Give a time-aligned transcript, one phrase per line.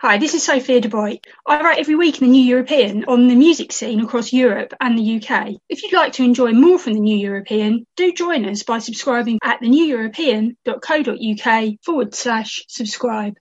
[0.00, 1.24] Hi, this is Sophia Deboick.
[1.44, 4.96] I write every week in the New European on the music scene across Europe and
[4.96, 5.56] the UK.
[5.68, 9.40] If you'd like to enjoy more from the New European, do join us by subscribing
[9.42, 13.34] at theneweuropean.co.uk forward slash subscribe.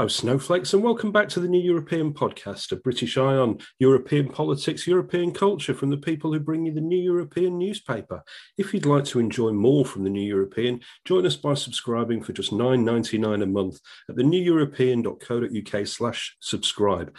[0.00, 4.30] Hello, snowflakes, and welcome back to the New European podcast, a British eye on European
[4.30, 8.22] politics, European culture from the people who bring you the New European newspaper.
[8.56, 12.32] If you'd like to enjoy more from the New European, join us by subscribing for
[12.32, 17.14] just $9.99 a month at theneweuropean.co.uk slash subscribe.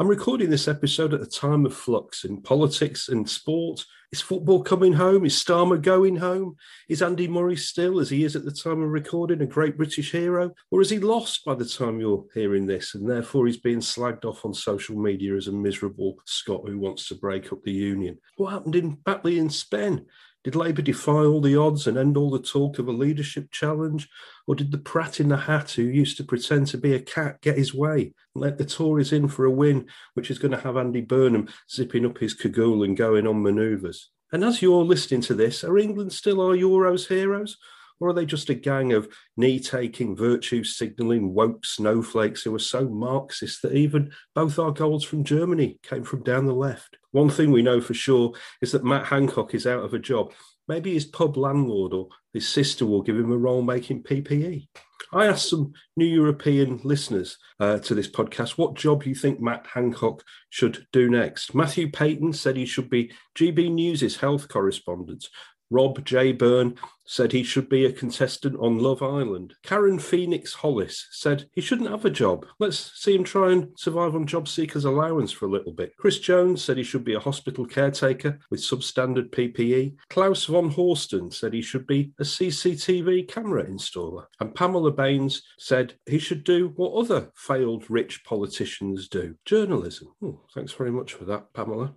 [0.00, 3.84] I'm recording this episode at a time of flux in politics and sport.
[4.14, 5.26] Is football coming home?
[5.26, 6.54] Is Starmer going home?
[6.88, 10.12] Is Andy Murray still, as he is at the time of recording, a great British
[10.12, 10.52] hero?
[10.70, 14.24] Or is he lost by the time you're hearing this and therefore he's being slagged
[14.24, 18.16] off on social media as a miserable Scot who wants to break up the union?
[18.36, 20.06] What happened in Batley and Spen?
[20.44, 24.10] Did Labour defy all the odds and end all the talk of a leadership challenge?
[24.46, 27.40] Or did the prat in the hat who used to pretend to be a cat
[27.40, 30.60] get his way and let the Tories in for a win, which is going to
[30.60, 34.10] have Andy Burnham zipping up his cagoule and going on manoeuvres?
[34.32, 37.56] And as you're listening to this, are England still our Euros heroes?
[38.00, 42.60] Or are they just a gang of knee taking, virtue signalling, woke snowflakes who are
[42.60, 46.96] so Marxist that even both our goals from Germany came from down the left?
[47.12, 50.32] One thing we know for sure is that Matt Hancock is out of a job.
[50.66, 54.66] Maybe his pub landlord or his sister will give him a role making PPE.
[55.12, 59.64] I asked some new European listeners uh, to this podcast what job you think Matt
[59.72, 61.54] Hancock should do next.
[61.54, 65.28] Matthew Payton said he should be GB News' health correspondent.
[65.74, 66.30] Rob J.
[66.30, 69.54] Byrne said he should be a contestant on Love Island.
[69.64, 72.46] Karen Phoenix Hollis said he shouldn't have a job.
[72.60, 75.96] Let's see him try and survive on job seekers' allowance for a little bit.
[75.96, 79.96] Chris Jones said he should be a hospital caretaker with substandard PPE.
[80.10, 84.26] Klaus von Horsten said he should be a CCTV camera installer.
[84.38, 90.14] And Pamela Baines said he should do what other failed rich politicians do journalism.
[90.22, 91.94] Oh, thanks very much for that, Pamela.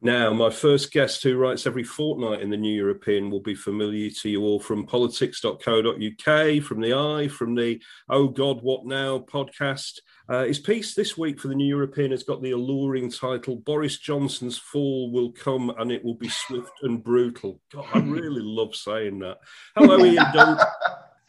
[0.00, 4.10] Now, my first guest who writes every fortnight in the New European will be familiar
[4.22, 9.98] to you all from politics.co.uk, from the Eye, from the Oh God, What Now podcast.
[10.28, 13.98] Uh, his piece this week for the New European has got the alluring title Boris
[13.98, 17.60] Johnson's Fall Will Come and It Will Be Swift and Brutal.
[17.72, 19.38] God, I really love saying that.
[19.74, 20.58] Hello, Ian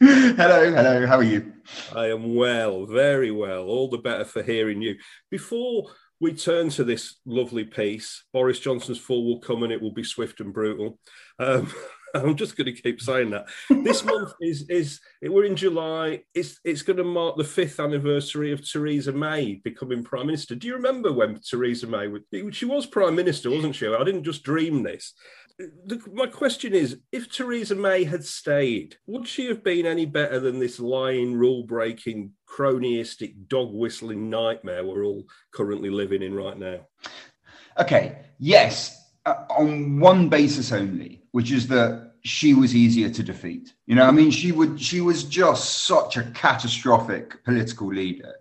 [0.00, 1.52] hello, hello, how are you?
[1.94, 3.64] I am well, very well.
[3.64, 4.94] All the better for hearing you.
[5.28, 8.24] Before we turn to this lovely piece.
[8.32, 10.98] Boris Johnson's fall will come and it will be swift and brutal.
[11.38, 11.72] Um,
[12.14, 13.46] I'm just going to keep saying that.
[13.84, 16.22] This month is is we're in July.
[16.34, 20.56] It's it's going to mark the fifth anniversary of Theresa May becoming prime minister.
[20.56, 22.22] Do you remember when Theresa May was?
[22.50, 23.86] She was prime minister, wasn't she?
[23.86, 25.14] I didn't just dream this
[25.86, 30.40] the, my question is if Theresa May had stayed, would she have been any better
[30.40, 36.58] than this lying, rule breaking, cronyistic, dog whistling nightmare we're all currently living in right
[36.58, 36.86] now?
[37.78, 43.72] Okay, yes, uh, on one basis only, which is that she was easier to defeat.
[43.86, 48.34] You know, I mean, she would she was just such a catastrophic political leader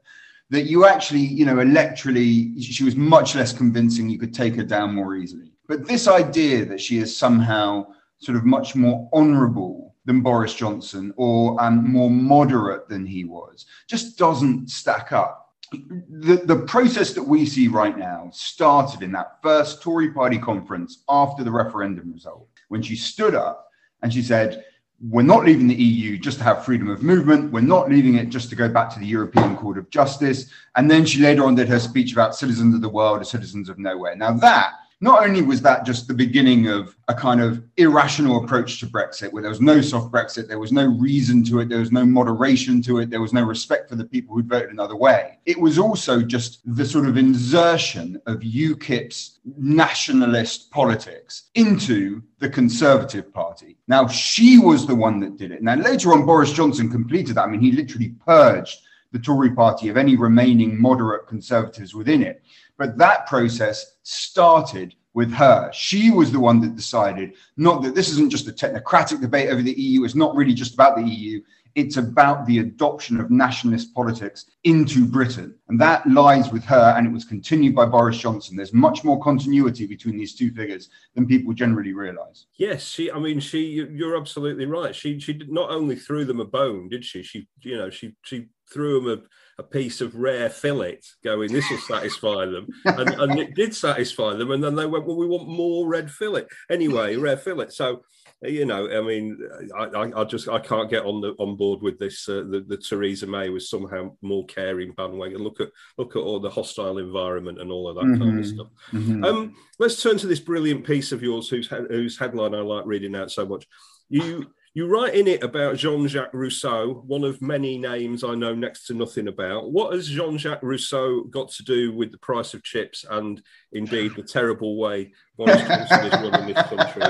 [0.50, 4.10] that you actually, you know, electorally, she was much less convincing.
[4.10, 5.54] You could take her down more easily.
[5.70, 7.86] But this idea that she is somehow
[8.18, 13.68] sort of much more honorable than Boris Johnson or um, more moderate than he was
[13.88, 15.54] just doesn't stack up.
[15.72, 21.04] The, the process that we see right now started in that first Tory party conference
[21.08, 23.70] after the referendum result, when she stood up
[24.02, 24.66] and she said,
[25.00, 27.52] we're not leaving the EU just to have freedom of movement.
[27.54, 30.50] We're not leaving it just to go back to the European Court of Justice.
[30.76, 33.70] And then she later on did her speech about citizens of the world or citizens
[33.70, 34.16] of nowhere.
[34.16, 38.80] Now, that not only was that just the beginning of a kind of irrational approach
[38.80, 41.80] to Brexit, where there was no soft Brexit, there was no reason to it, there
[41.80, 44.98] was no moderation to it, there was no respect for the people who'd voted another
[44.98, 45.40] way.
[45.46, 53.34] It was also just the sort of insertion of UKIP's nationalist politics into the Conservative
[53.34, 53.78] Party.
[53.88, 55.64] Now, she was the one that did it.
[55.64, 57.44] Now, later on, Boris Johnson completed that.
[57.44, 58.80] I mean, he literally purged
[59.12, 62.44] the Tory party of any remaining moderate conservatives within it.
[62.80, 65.70] But that process started with her.
[65.74, 69.62] She was the one that decided not that this isn't just a technocratic debate over
[69.62, 71.42] the EU, it's not really just about the EU.
[71.76, 75.56] It's about the adoption of nationalist politics into Britain.
[75.68, 78.56] And that lies with her, and it was continued by Boris Johnson.
[78.56, 82.48] There's much more continuity between these two figures than people generally realize.
[82.58, 84.96] Yes, she, I mean, she, you're absolutely right.
[84.96, 87.22] She, she not only threw them a bone, did she?
[87.22, 89.28] She, you know, she, she threw them a,
[89.60, 94.34] a piece of rare fillet, going, "This will satisfy them," and, and it did satisfy
[94.34, 94.52] them.
[94.52, 98.04] And then they went, "Well, we want more red fillet anyway, rare fillet." So,
[98.42, 99.38] you know, I mean,
[99.78, 102.28] I, I, I just I can't get on the on board with this.
[102.28, 105.44] Uh, the, the Theresa May was somehow more caring bandwagon.
[105.44, 108.22] Look at look at all the hostile environment and all of that mm-hmm.
[108.22, 108.56] kind of mm-hmm.
[108.56, 108.68] stuff.
[108.94, 109.24] Mm-hmm.
[109.26, 113.16] Um, let's turn to this brilliant piece of yours, whose whose headline I like reading
[113.16, 113.68] out so much.
[114.08, 118.54] You you write in it about Jean Jacques Rousseau, one of many names I know
[118.54, 119.72] next to nothing about.
[119.72, 124.16] What has Jean Jacques Rousseau got to do with the price of chips and indeed
[124.16, 127.02] the terrible way Boris Johnson is running this country?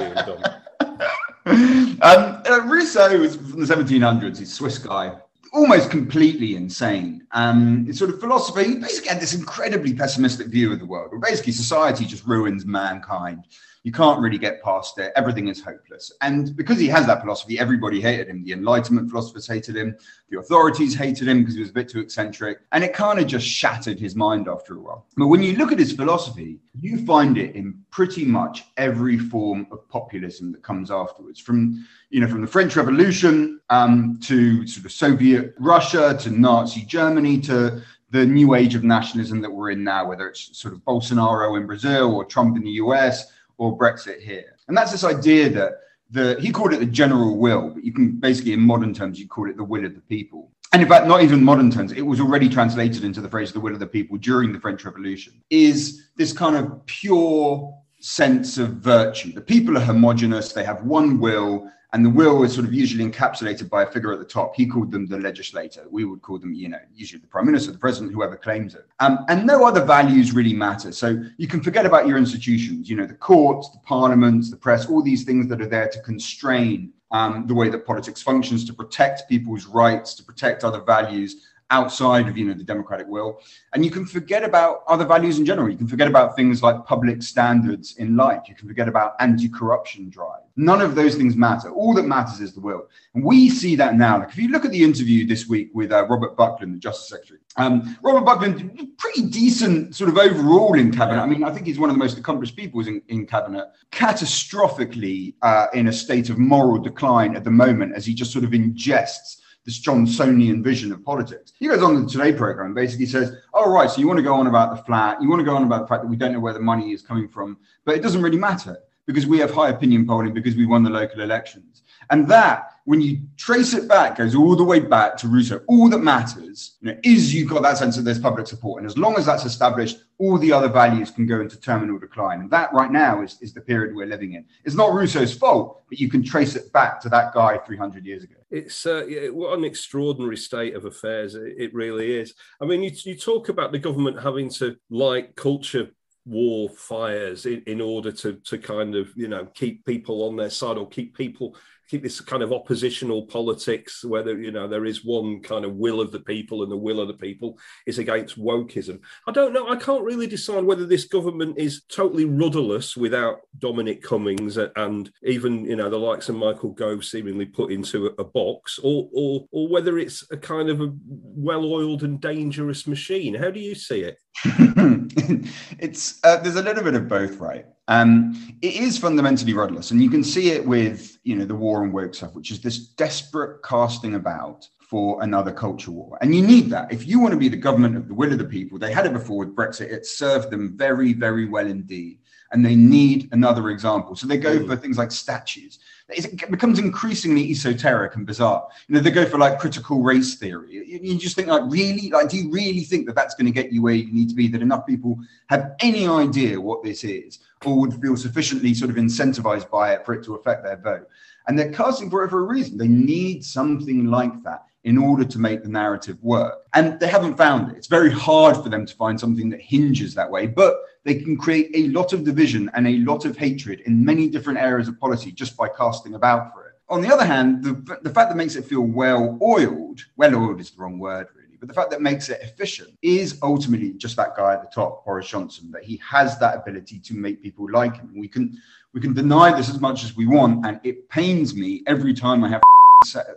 [1.45, 5.17] um, uh, Rousseau was from the 1700s, he's a Swiss guy,
[5.51, 7.27] almost completely insane.
[7.31, 8.63] Um, sort of philosophy.
[8.63, 13.43] He basically had this incredibly pessimistic view of the world, basically society just ruins mankind
[13.83, 15.13] you can't really get past it.
[15.15, 16.11] Everything is hopeless.
[16.21, 18.43] And because he has that philosophy, everybody hated him.
[18.43, 19.95] The Enlightenment philosophers hated him.
[20.29, 22.59] The authorities hated him because he was a bit too eccentric.
[22.73, 25.05] And it kind of just shattered his mind after a while.
[25.15, 29.65] But when you look at his philosophy, you find it in pretty much every form
[29.71, 31.39] of populism that comes afterwards.
[31.39, 36.81] From you know, from the French Revolution um, to sort of Soviet Russia to Nazi
[36.81, 37.81] Germany to
[38.11, 41.67] the new age of nationalism that we're in now, whether it's sort of Bolsonaro in
[41.67, 44.55] Brazil or Trump in the US or Brexit here.
[44.67, 45.73] And that's this idea that
[46.09, 49.27] the he called it the general will, but you can basically in modern terms you
[49.27, 50.51] call it the will of the people.
[50.71, 53.59] And in fact, not even modern terms, it was already translated into the phrase the
[53.59, 58.69] will of the people during the French Revolution, is this kind of pure sense of
[58.73, 59.33] virtue.
[59.33, 63.03] The people are homogenous, they have one will, and the will is sort of usually
[63.03, 64.55] encapsulated by a figure at the top.
[64.55, 65.85] He called them the legislator.
[65.89, 68.85] We would call them, you know, usually the prime minister, the president, whoever claims it.
[68.99, 70.91] Um, and no other values really matter.
[70.91, 74.87] So you can forget about your institutions, you know, the courts, the parliaments, the press,
[74.87, 78.73] all these things that are there to constrain um, the way that politics functions, to
[78.73, 83.39] protect people's rights, to protect other values outside of you know the democratic will
[83.73, 85.69] and you can forget about other values in general.
[85.69, 88.43] You can forget about things like public standards in life.
[88.47, 90.41] You can forget about anti-corruption drive.
[90.55, 91.69] None of those things matter.
[91.69, 94.19] All that matters is the will and we see that now.
[94.19, 97.09] Like if you look at the interview this week with uh, robert buckland the justice
[97.09, 101.21] secretary um, robert buckland pretty decent sort of overall in cabinet.
[101.21, 103.67] I mean i think he's one of the most accomplished people in, in cabinet.
[103.91, 108.45] Catastrophically uh, in a state of moral decline at the moment as he just sort
[108.45, 109.37] of ingests
[109.69, 111.53] this Johnsonian vision of politics.
[111.59, 114.33] He goes on the Today program basically says, "Oh right, so you want to go
[114.33, 116.33] on about the flat, you want to go on about the fact that we don't
[116.33, 117.55] know where the money is coming from,
[117.85, 118.77] but it doesn't really matter
[119.09, 121.81] because we have high opinion polling because we won the local elections."
[122.11, 125.61] And that, when you trace it back, goes all the way back to Rousseau.
[125.67, 128.81] All that matters you know, is you've got that sense that there's public support.
[128.81, 132.41] And as long as that's established, all the other values can go into terminal decline.
[132.41, 134.45] And that right now is, is the period we're living in.
[134.65, 138.23] It's not Rousseau's fault, but you can trace it back to that guy 300 years
[138.23, 138.35] ago.
[138.49, 141.35] It's uh, what an extraordinary state of affairs.
[141.35, 142.33] It, really is.
[142.59, 145.91] I mean, you, you talk about the government having to like culture
[146.29, 150.49] war fires in, in order to to kind of you know keep people on their
[150.49, 151.55] side or keep people
[151.89, 155.99] keep this kind of oppositional politics whether you know there is one kind of will
[155.99, 158.99] of the people and the will of the people is against wokeism.
[159.27, 164.01] I don't know i can't really decide whether this government is totally rudderless without dominic
[164.03, 168.23] cummings and even you know the likes of michael gove seemingly put into a, a
[168.23, 173.33] box or or or whether it's a kind of a well-oiled and dangerous machine.
[173.33, 174.17] How do you see it?
[175.79, 180.01] It's uh, there's a little bit of both right um, it is fundamentally rudderless, and
[180.01, 182.77] you can see it with you know the war and woke stuff, which is this
[182.77, 186.17] desperate casting about for another culture war.
[186.21, 186.91] And you need that.
[186.91, 189.05] If you want to be the government of the will of the people, they had
[189.05, 192.19] it before with Brexit, it served them very, very well indeed.
[192.51, 194.15] and they need another example.
[194.15, 194.67] So they go mm.
[194.67, 195.79] for things like statues.
[196.11, 198.67] It becomes increasingly esoteric and bizarre.
[198.87, 200.71] You know, they go for like critical race theory.
[200.87, 203.71] You just think like, really, like, do you really think that that's going to get
[203.71, 204.47] you where you need to be?
[204.47, 208.97] That enough people have any idea what this is, or would feel sufficiently sort of
[208.97, 211.07] incentivized by it for it to affect their vote?
[211.47, 212.77] And they're casting for it for a reason.
[212.77, 216.59] They need something like that in order to make the narrative work.
[216.73, 217.77] And they haven't found it.
[217.77, 221.37] It's very hard for them to find something that hinges that way, but they can
[221.37, 224.99] create a lot of division and a lot of hatred in many different areas of
[224.99, 226.73] policy just by casting about for it.
[226.89, 230.59] On the other hand, the, the fact that makes it feel well oiled, well oiled
[230.59, 234.15] is the wrong word, really, but the fact that makes it efficient is ultimately just
[234.15, 237.69] that guy at the top, Boris Johnson, that he has that ability to make people
[237.69, 238.11] like him.
[238.17, 238.59] We can
[238.93, 242.43] we can deny this as much as we want, and it pains me every time
[242.43, 242.61] I have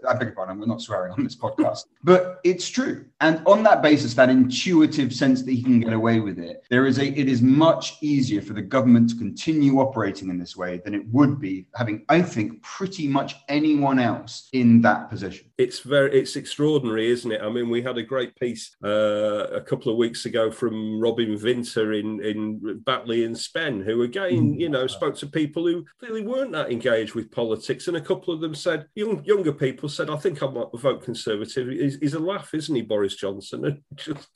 [0.09, 3.05] I beg your pardon, we're not swearing on this podcast, but it's true.
[3.21, 6.85] And on that basis, that intuitive sense that he can get away with it, there
[6.85, 10.81] is a, it is much easier for the government to continue operating in this way
[10.85, 15.47] than it would be having, I think, pretty much anyone else in that position.
[15.59, 17.41] It's very, it's extraordinary, isn't it?
[17.41, 21.39] I mean, we had a great piece uh, a couple of weeks ago from Robin
[21.39, 24.61] Vinter in, in Batley and Spen, who again, mm.
[24.61, 27.87] you know, spoke to people who really weren't that engaged with politics.
[27.87, 30.69] And a couple of them said, young, younger younger people said, I think I might
[30.75, 31.69] vote Conservative.
[31.69, 33.65] He's, he's, a laugh, isn't he, Boris Johnson?
[33.73, 34.29] And just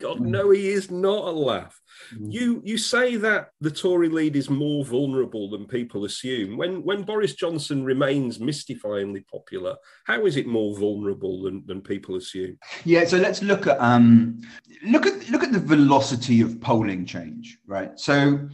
[0.00, 0.26] God, mm.
[0.26, 1.78] no, he is not a laugh.
[2.14, 2.32] Mm.
[2.32, 6.56] You you say that the Tory lead is more vulnerable than people assume.
[6.56, 12.16] When when Boris Johnson remains mystifyingly popular, how is it more vulnerable than, than people
[12.16, 12.58] assume?
[12.84, 14.40] Yeah, so let's look at um
[14.84, 17.98] look at look at the velocity of polling change, right?
[17.98, 18.48] So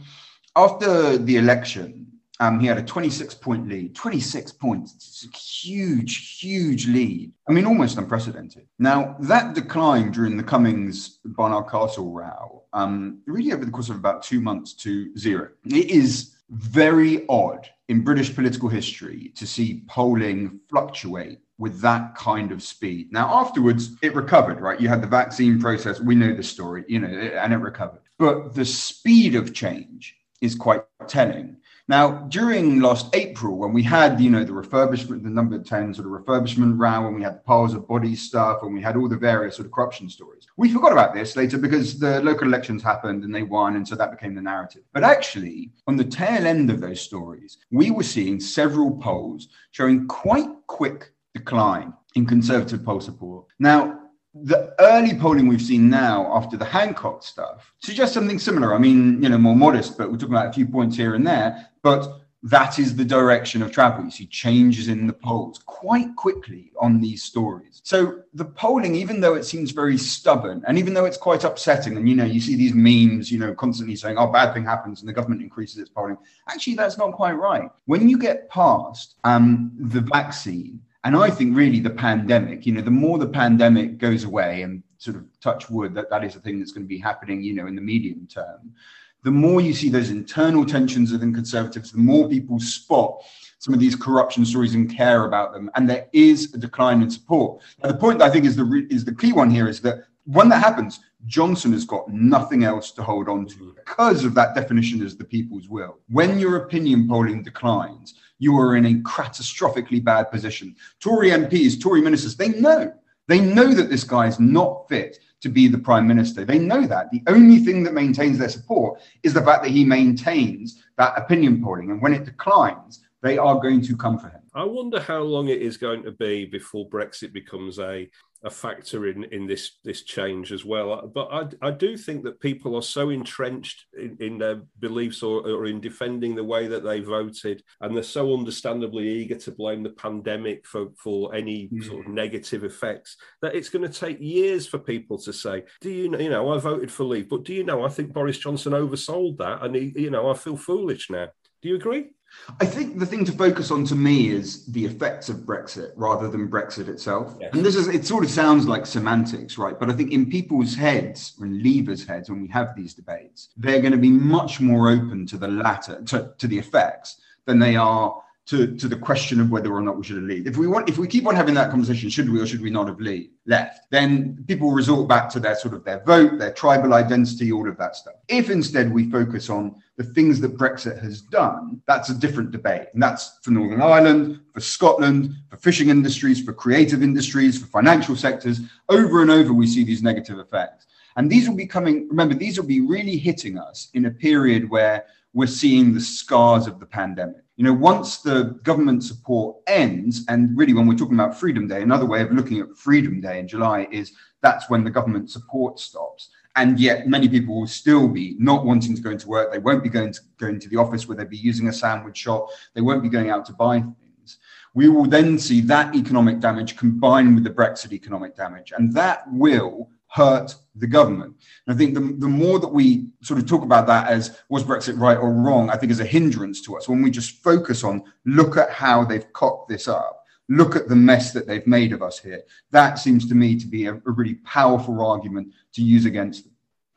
[0.55, 2.08] after the election,
[2.39, 4.93] um, he had a 26 point lead, 26 points.
[4.95, 7.31] It's a huge, huge lead.
[7.47, 8.67] I mean, almost unprecedented.
[8.77, 13.97] Now, that decline during the Cummings Barnard Castle row, um, really over the course of
[13.97, 15.49] about two months to zero.
[15.65, 22.51] It is very odd in British political history to see polling fluctuate with that kind
[22.51, 23.11] of speed.
[23.11, 24.79] Now, afterwards, it recovered, right?
[24.79, 25.99] You had the vaccine process.
[25.99, 28.01] We know the story, you know, and it recovered.
[28.17, 31.57] But the speed of change is quite telling.
[31.89, 36.05] Now, during last April, when we had, you know, the refurbishment, the number 10 sort
[36.05, 39.09] of refurbishment round, when we had the piles of body stuff, and we had all
[39.09, 42.83] the various sort of corruption stories, we forgot about this later because the local elections
[42.83, 43.75] happened and they won.
[43.75, 44.83] And so that became the narrative.
[44.93, 50.07] But actually, on the tail end of those stories, we were seeing several polls showing
[50.07, 53.47] quite quick decline in conservative poll support.
[53.57, 53.99] Now,
[54.33, 58.75] the early polling we've seen now after the Hancock stuff suggests something similar.
[58.75, 61.25] I mean, you know, more modest, but we're talking about a few points here and
[61.25, 61.67] there.
[61.81, 64.05] But that is the direction of travel.
[64.05, 67.81] You see changes in the polls quite quickly on these stories.
[67.83, 71.97] So the polling, even though it seems very stubborn, and even though it's quite upsetting,
[71.97, 75.01] and you know, you see these memes, you know, constantly saying, "Oh, bad thing happens,"
[75.01, 76.17] and the government increases its polling.
[76.47, 77.69] Actually, that's not quite right.
[77.85, 82.81] When you get past um, the vaccine and I think really the pandemic, you know,
[82.81, 86.41] the more the pandemic goes away and sort of touch wood that that is a
[86.41, 88.73] thing that's going to be happening, you know, in the medium term,
[89.23, 93.21] the more you see those internal tensions within conservatives, the more people spot
[93.59, 97.11] some of these corruption stories and care about them, and there is a decline in
[97.11, 97.61] support.
[97.83, 100.47] Now, the point I think is the is the key one here is that when
[100.49, 105.03] that happens, Johnson has got nothing else to hold on to because of that definition
[105.03, 105.99] as the people's will.
[106.07, 110.75] When your opinion polling declines, you are in a catastrophically bad position.
[111.01, 112.93] Tory MPs, Tory ministers, they know.
[113.27, 116.45] They know that this guy is not fit to be the prime minister.
[116.45, 117.11] They know that.
[117.11, 121.63] The only thing that maintains their support is the fact that he maintains that opinion
[121.63, 121.91] polling.
[121.91, 124.38] And when it declines, they are going to come for him.
[124.59, 128.09] I wonder how long it is going to be before Brexit becomes a
[128.43, 131.09] a factor in in this this change as well.
[131.13, 135.41] But I, I do think that people are so entrenched in, in their beliefs or,
[135.47, 139.83] or, in defending the way that they voted, and they're so understandably eager to blame
[139.83, 141.83] the pandemic for for any mm.
[141.85, 145.89] sort of negative effects that it's going to take years for people to say, "Do
[145.89, 146.19] you know?
[146.19, 147.83] You know, I voted for Leave, but do you know?
[147.83, 151.27] I think Boris Johnson oversold that, and he, you know, I feel foolish now."
[151.61, 152.11] Do you agree?
[152.59, 156.27] I think the thing to focus on to me is the effects of Brexit rather
[156.27, 157.35] than Brexit itself.
[157.39, 157.53] Yes.
[157.53, 159.79] And this is, it sort of sounds like semantics, right?
[159.79, 163.81] But I think in people's heads, in leavers' heads, when we have these debates, they're
[163.81, 167.75] going to be much more open to the latter, to, to the effects, than they
[167.75, 170.47] are to, to the question of whether or not we should have leave.
[170.47, 172.71] If we want, if we keep on having that conversation, should we or should we
[172.71, 173.81] not have leave, left?
[173.91, 177.77] Then people resort back to their sort of their vote, their tribal identity, all of
[177.77, 178.15] that stuff.
[178.27, 182.87] If instead we focus on the things that Brexit has done, that's a different debate.
[182.93, 188.15] And that's for Northern Ireland, for Scotland, for fishing industries, for creative industries, for financial
[188.15, 188.61] sectors.
[188.87, 190.87] Over and over, we see these negative effects.
[191.17, 194.69] And these will be coming, remember, these will be really hitting us in a period
[194.69, 195.03] where
[195.33, 197.43] we're seeing the scars of the pandemic.
[197.57, 201.81] You know, once the government support ends, and really when we're talking about Freedom Day,
[201.81, 205.77] another way of looking at Freedom Day in July is that's when the government support
[205.77, 206.29] stops.
[206.55, 209.51] And yet many people will still be not wanting to go into work.
[209.51, 212.17] They won't be going to going to the office where they'll be using a sandwich
[212.17, 212.47] shop.
[212.73, 214.37] They won't be going out to buy things.
[214.73, 218.73] We will then see that economic damage combined with the Brexit economic damage.
[218.75, 221.35] And that will hurt the government.
[221.67, 224.63] And I think the, the more that we sort of talk about that as was
[224.63, 226.89] Brexit right or wrong, I think is a hindrance to us.
[226.89, 230.95] When we just focus on look at how they've cocked this up, look at the
[230.95, 232.41] mess that they've made of us here,
[232.71, 236.53] that seems to me to be a, a really powerful argument to use against them.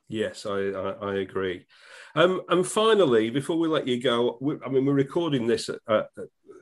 [0.08, 1.66] Yes, I, I, I agree.
[2.14, 5.78] Um, and finally, before we let you go, we, I mean, we're recording this at,
[5.88, 6.08] at,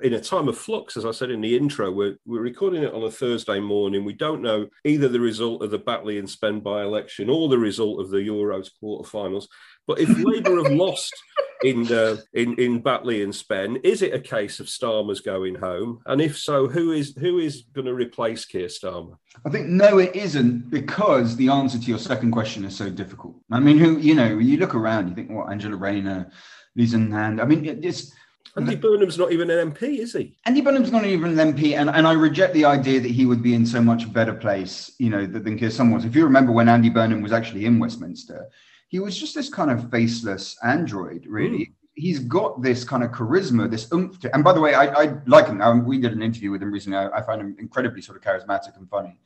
[0.02, 1.90] in a time of flux, as I said in the intro.
[1.90, 4.04] We're, we're recording it on a Thursday morning.
[4.04, 7.58] We don't know either the result of the Batley and Spen by election or the
[7.58, 9.46] result of the Euros quarterfinals.
[9.86, 11.12] But if Labour have lost
[11.62, 16.00] in uh, in in Batley and Spen, is it a case of Starmer's going home?
[16.06, 19.16] And if so, who is who is going to replace Keir Starmer?
[19.44, 23.36] I think no, it isn't because the answer to your second question is so difficult.
[23.50, 26.30] I mean, who you know, you look around, you think, what Angela Rayner,
[26.76, 27.42] Lisa Nandy.
[27.42, 28.12] I mean, it's.
[28.56, 30.36] Andy Burnham's not even an MP, is he?
[30.44, 33.44] Andy Burnham's not even an MP, and, and I reject the idea that he would
[33.44, 36.04] be in so much better place, you know, than Keir Starmer was.
[36.04, 38.48] If you remember when Andy Burnham was actually in Westminster,
[38.90, 41.66] he was just this kind of faceless android, really.
[41.66, 41.72] Mm.
[41.94, 44.18] He's got this kind of charisma, this oomph.
[44.20, 45.58] To, and by the way, I, I like him.
[45.58, 46.98] Now, we did an interview with him recently.
[46.98, 49.16] I, I find him incredibly sort of charismatic and funny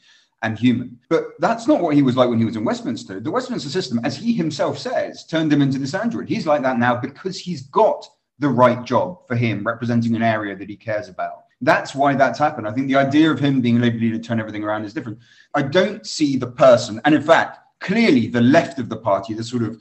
[0.43, 0.99] and human.
[1.09, 3.21] But that's not what he was like when he was in Westminster.
[3.21, 6.29] The Westminster system, as he himself says, turned him into this android.
[6.29, 8.07] He's like that now because he's got
[8.39, 11.45] the right job for him, representing an area that he cares about.
[11.63, 12.69] That's why that's happened.
[12.69, 15.21] I think the idea of him being able to turn everything around is different.
[15.55, 19.45] I don't see the person, and in fact, clearly the left of the party, the
[19.45, 19.81] sort of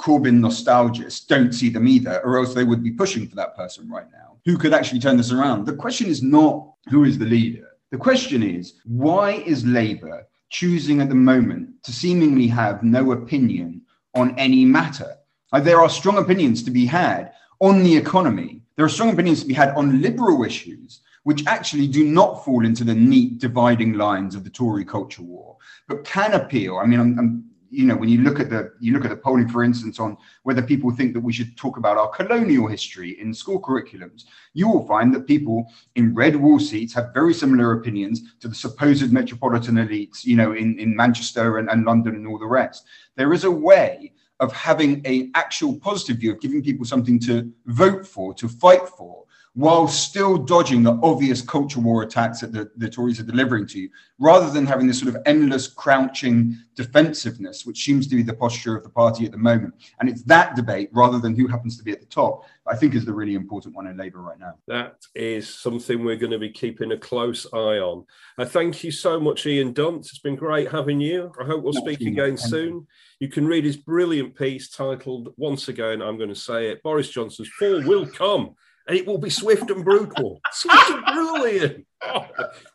[0.00, 3.88] Corbyn nostalgists, don't see them either, or else they would be pushing for that person
[3.88, 5.66] right now who could actually turn this around.
[5.66, 7.68] The question is not who is the leader.
[7.90, 13.82] The question is why is Labour choosing at the moment to seemingly have no opinion
[14.14, 15.16] on any matter?
[15.52, 18.62] Like there are strong opinions to be had on the economy.
[18.76, 22.64] There are strong opinions to be had on liberal issues, which actually do not fall
[22.64, 25.56] into the neat dividing lines of the Tory culture war,
[25.88, 26.78] but can appeal.
[26.78, 29.16] I mean, I'm, I'm, you know, when you look at the you look at the
[29.16, 33.18] polling, for instance, on whether people think that we should talk about our colonial history
[33.18, 37.72] in school curriculums, you will find that people in red wall seats have very similar
[37.72, 42.26] opinions to the supposed metropolitan elites, you know, in, in Manchester and, and London and
[42.26, 42.84] all the rest.
[43.16, 47.50] There is a way of having a actual positive view of giving people something to
[47.66, 52.70] vote for, to fight for, while still dodging the obvious culture war attacks that the,
[52.76, 57.66] the Tories are delivering to you, rather than having this sort of endless crouching defensiveness,
[57.66, 59.74] which seems to be the posture of the party at the moment.
[60.00, 62.94] And it's that debate, rather than who happens to be at the top, I think
[62.94, 64.54] is the really important one in Labour right now.
[64.68, 68.06] That is something we're going to be keeping a close eye on.
[68.38, 70.06] Uh, thank you so much, Ian Dunt.
[70.06, 71.30] It's been great having you.
[71.38, 72.86] I hope we'll speak again soon.
[73.20, 77.10] You can read his brilliant piece titled, once again, I'm going to say it Boris
[77.10, 78.54] Johnson's Fall Will Come
[78.86, 80.40] and it will be swift and brutal.
[80.52, 81.86] swift and brilliant.
[82.02, 82.26] Oh,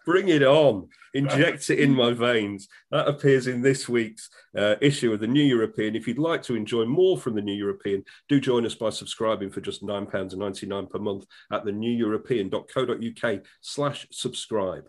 [0.06, 0.88] bring it on.
[1.14, 2.68] Inject it in my veins.
[2.92, 5.96] That appears in this week's uh, issue of the New European.
[5.96, 9.50] If you'd like to enjoy more from the New European, do join us by subscribing
[9.50, 14.86] for just £9.99 per month at the neweuropean.co.uk slash subscribe.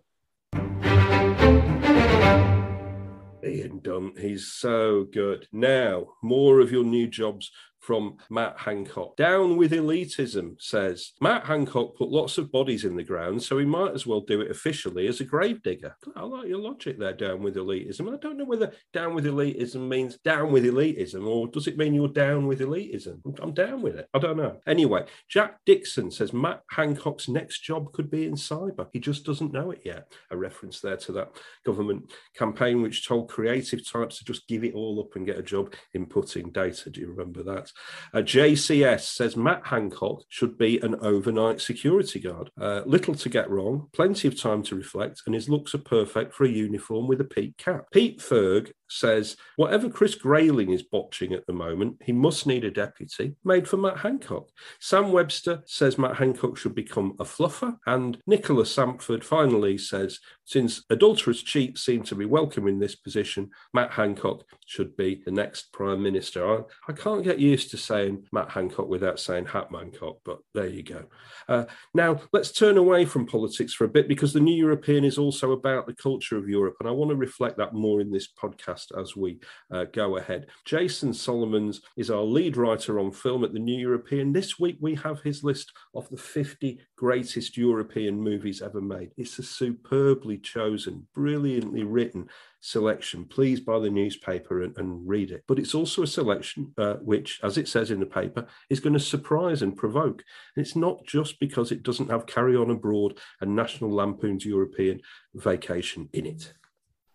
[3.44, 5.46] Ian Dunt, he's so good.
[5.52, 9.16] Now, more of your new jobs from Matt Hancock.
[9.16, 13.64] Down with elitism says Matt Hancock put lots of bodies in the ground, so he
[13.64, 15.96] might as well do it officially as a gravedigger.
[16.16, 18.12] I like your logic there, down with elitism.
[18.12, 21.94] I don't know whether down with elitism means down with elitism or does it mean
[21.94, 23.20] you're down with elitism?
[23.40, 24.08] I'm down with it.
[24.14, 24.58] I don't know.
[24.66, 28.88] Anyway, Jack Dixon says Matt Hancock's next job could be in cyber.
[28.92, 30.12] He just doesn't know it yet.
[30.30, 31.30] A reference there to that
[31.64, 35.42] government campaign which told creative types to just give it all up and get a
[35.42, 36.90] job inputting data.
[36.90, 37.67] Do you remember that?
[38.12, 42.50] Uh, JCS says Matt Hancock should be an overnight security guard.
[42.60, 46.34] Uh, little to get wrong, plenty of time to reflect, and his looks are perfect
[46.34, 47.86] for a uniform with a peak cap.
[47.92, 52.70] Pete Ferg says whatever Chris Grayling is botching at the moment, he must need a
[52.70, 54.48] deputy made for Matt Hancock.
[54.80, 60.82] Sam Webster says Matt Hancock should become a fluffer, and Nicola Samford finally says since
[60.88, 65.72] adulterous cheats seem to be welcome in this position, Matt Hancock should be the next
[65.72, 66.60] prime minister.
[66.60, 70.38] I, I can't get you used to saying Matt Hancock without saying Hat Mancock, but
[70.54, 71.06] there you go.
[71.48, 75.18] Uh, now, let's turn away from politics for a bit because the New European is
[75.18, 76.76] also about the culture of Europe.
[76.78, 79.40] And I want to reflect that more in this podcast as we
[79.72, 80.46] uh, go ahead.
[80.64, 84.32] Jason Solomons is our lead writer on film at the New European.
[84.32, 89.10] This week, we have his list of the 50 greatest European movies ever made.
[89.16, 92.28] It's a superbly chosen, brilliantly written
[92.60, 93.24] selection.
[93.24, 95.44] Please buy the newspaper and, and read it.
[95.46, 98.94] But it's also a selection uh, which, as it says in the paper, is going
[98.94, 100.24] to surprise and provoke.
[100.56, 105.00] And it's not just because it doesn't have Carry On Abroad and National Lampoon's European
[105.34, 106.52] Vacation in it.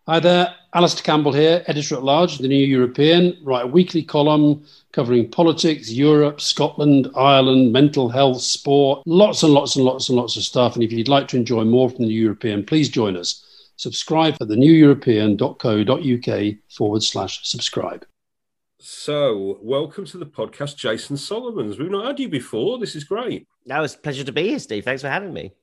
[0.06, 3.38] Hi there, Alastair Campbell here, editor at large the New European.
[3.42, 9.78] Write a weekly column covering politics, Europe, Scotland, Ireland, mental health, sport, lots and lots
[9.78, 10.76] and lots and lots of stuff.
[10.76, 13.46] And if you'd like to enjoy more from the European, please join us.
[13.76, 18.06] Subscribe at theneweuropean.co.uk forward slash subscribe.
[18.80, 21.80] So, welcome to the podcast, Jason Solomons.
[21.80, 22.80] We've not had you before.
[22.80, 23.48] This is great.
[23.66, 24.84] That was a pleasure to be here, Steve.
[24.84, 25.54] Thanks for having me.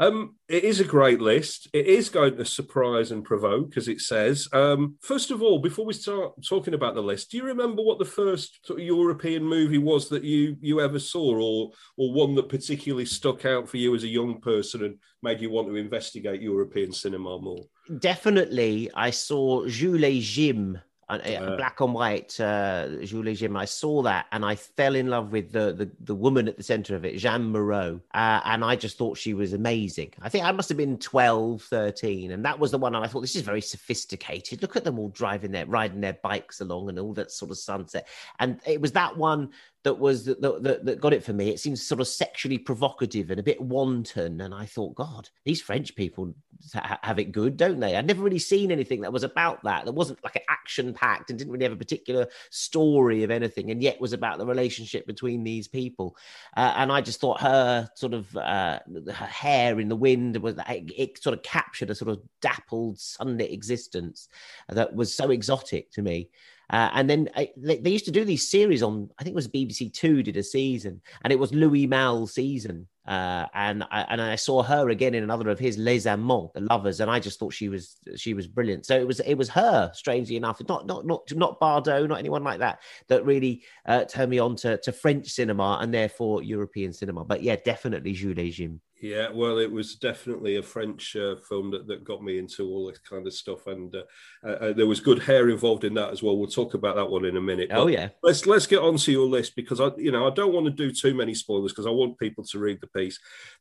[0.00, 1.68] Um, it is a great list.
[1.74, 4.48] It is going to surprise and provoke, as it says.
[4.50, 7.98] Um, first of all, before we start talking about the list, do you remember what
[7.98, 12.34] the first sort of European movie was that you you ever saw, or or one
[12.36, 15.76] that particularly stuck out for you as a young person and made you want to
[15.76, 17.62] investigate European cinema more?
[17.98, 20.78] Definitely, I saw Jules Jim
[21.16, 23.56] a, black and white uh, Jules Jim.
[23.56, 26.62] I saw that and I fell in love with the the, the woman at the
[26.62, 28.00] center of it, Jeanne Moreau.
[28.14, 30.12] Uh, and I just thought she was amazing.
[30.22, 32.32] I think I must have been 12, 13.
[32.32, 34.62] And that was the one I thought this is very sophisticated.
[34.62, 37.58] Look at them all driving their riding their bikes along and all that sort of
[37.58, 38.08] sunset.
[38.38, 39.50] And it was that one
[39.82, 41.48] that was that, that, that got it for me.
[41.48, 44.40] It seems sort of sexually provocative and a bit wanton.
[44.42, 46.34] And I thought, God, these French people
[46.74, 47.96] have it good, don't they?
[47.96, 49.86] I'd never really seen anything that was about that.
[49.86, 53.70] That wasn't like an action packed and didn't really have a particular story of anything,
[53.70, 56.16] and yet was about the relationship between these people.
[56.56, 60.56] Uh, and I just thought her sort of uh, her hair in the wind was
[60.68, 64.28] it, it sort of captured a sort of dappled sunlit existence
[64.68, 66.28] that was so exotic to me.
[66.70, 69.36] Uh, and then I, they, they, used to do these series on, I think it
[69.36, 72.86] was BBC Two did a season, and it was Louis Malle's season.
[73.06, 76.60] Uh, and I, and I saw her again in another of his Les Amants, the
[76.60, 78.86] lovers, and I just thought she was she was brilliant.
[78.86, 82.44] So it was it was her, strangely enough, not not not not Bardot, not anyone
[82.44, 86.92] like that, that really uh, turned me on to, to French cinema and therefore European
[86.92, 87.24] cinema.
[87.24, 88.80] But yeah, definitely Jules Jim.
[89.00, 92.88] Yeah, well, it was definitely a French uh, film that, that got me into all
[92.88, 94.02] this kind of stuff, and uh,
[94.44, 96.36] uh, uh there was good hair involved in that as well.
[96.36, 97.70] We'll talk about that one in a minute.
[97.72, 100.66] Oh yeah, let's let's get onto your list because I, you know, I don't want
[100.66, 103.18] to do too many spoilers because I want people to read the piece.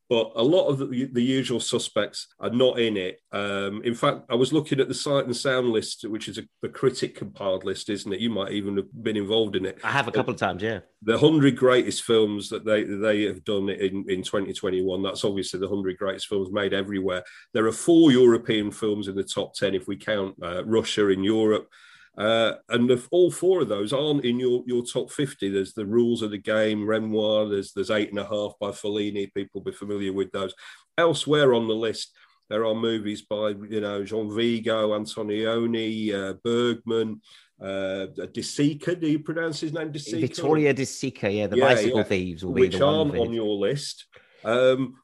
[0.09, 3.21] But a lot of the, the usual suspects are not in it.
[3.31, 6.43] Um, in fact, I was looking at the sight and sound list, which is a,
[6.63, 8.19] a critic compiled list, isn't it?
[8.19, 9.77] You might even have been involved in it.
[9.83, 10.79] I have a couple of times, yeah.
[11.03, 15.03] The hundred greatest films that they they have done in in 2021.
[15.03, 17.23] That's obviously the 100 greatest films made everywhere.
[17.53, 21.23] There are four European films in the top 10 if we count uh, Russia in
[21.23, 21.67] Europe.
[22.17, 25.85] Uh, and if all four of those aren't in your, your top 50, there's the
[25.85, 29.33] rules of the game, Renoir, there's, there's eight and a half by Fellini.
[29.33, 30.53] People will be familiar with those.
[30.97, 32.13] Elsewhere on the list,
[32.49, 37.21] there are movies by, you know, Jean Vigo, Antonioni, uh, Bergman,
[37.61, 38.99] uh, De Sica.
[38.99, 39.91] Do you pronounce his name?
[39.91, 40.21] De Sica?
[40.21, 42.03] Vittorio De Sica, yeah, the yeah, bicycle yeah.
[42.03, 44.07] thieves will Which be the aren't on your list.
[44.43, 44.95] Um,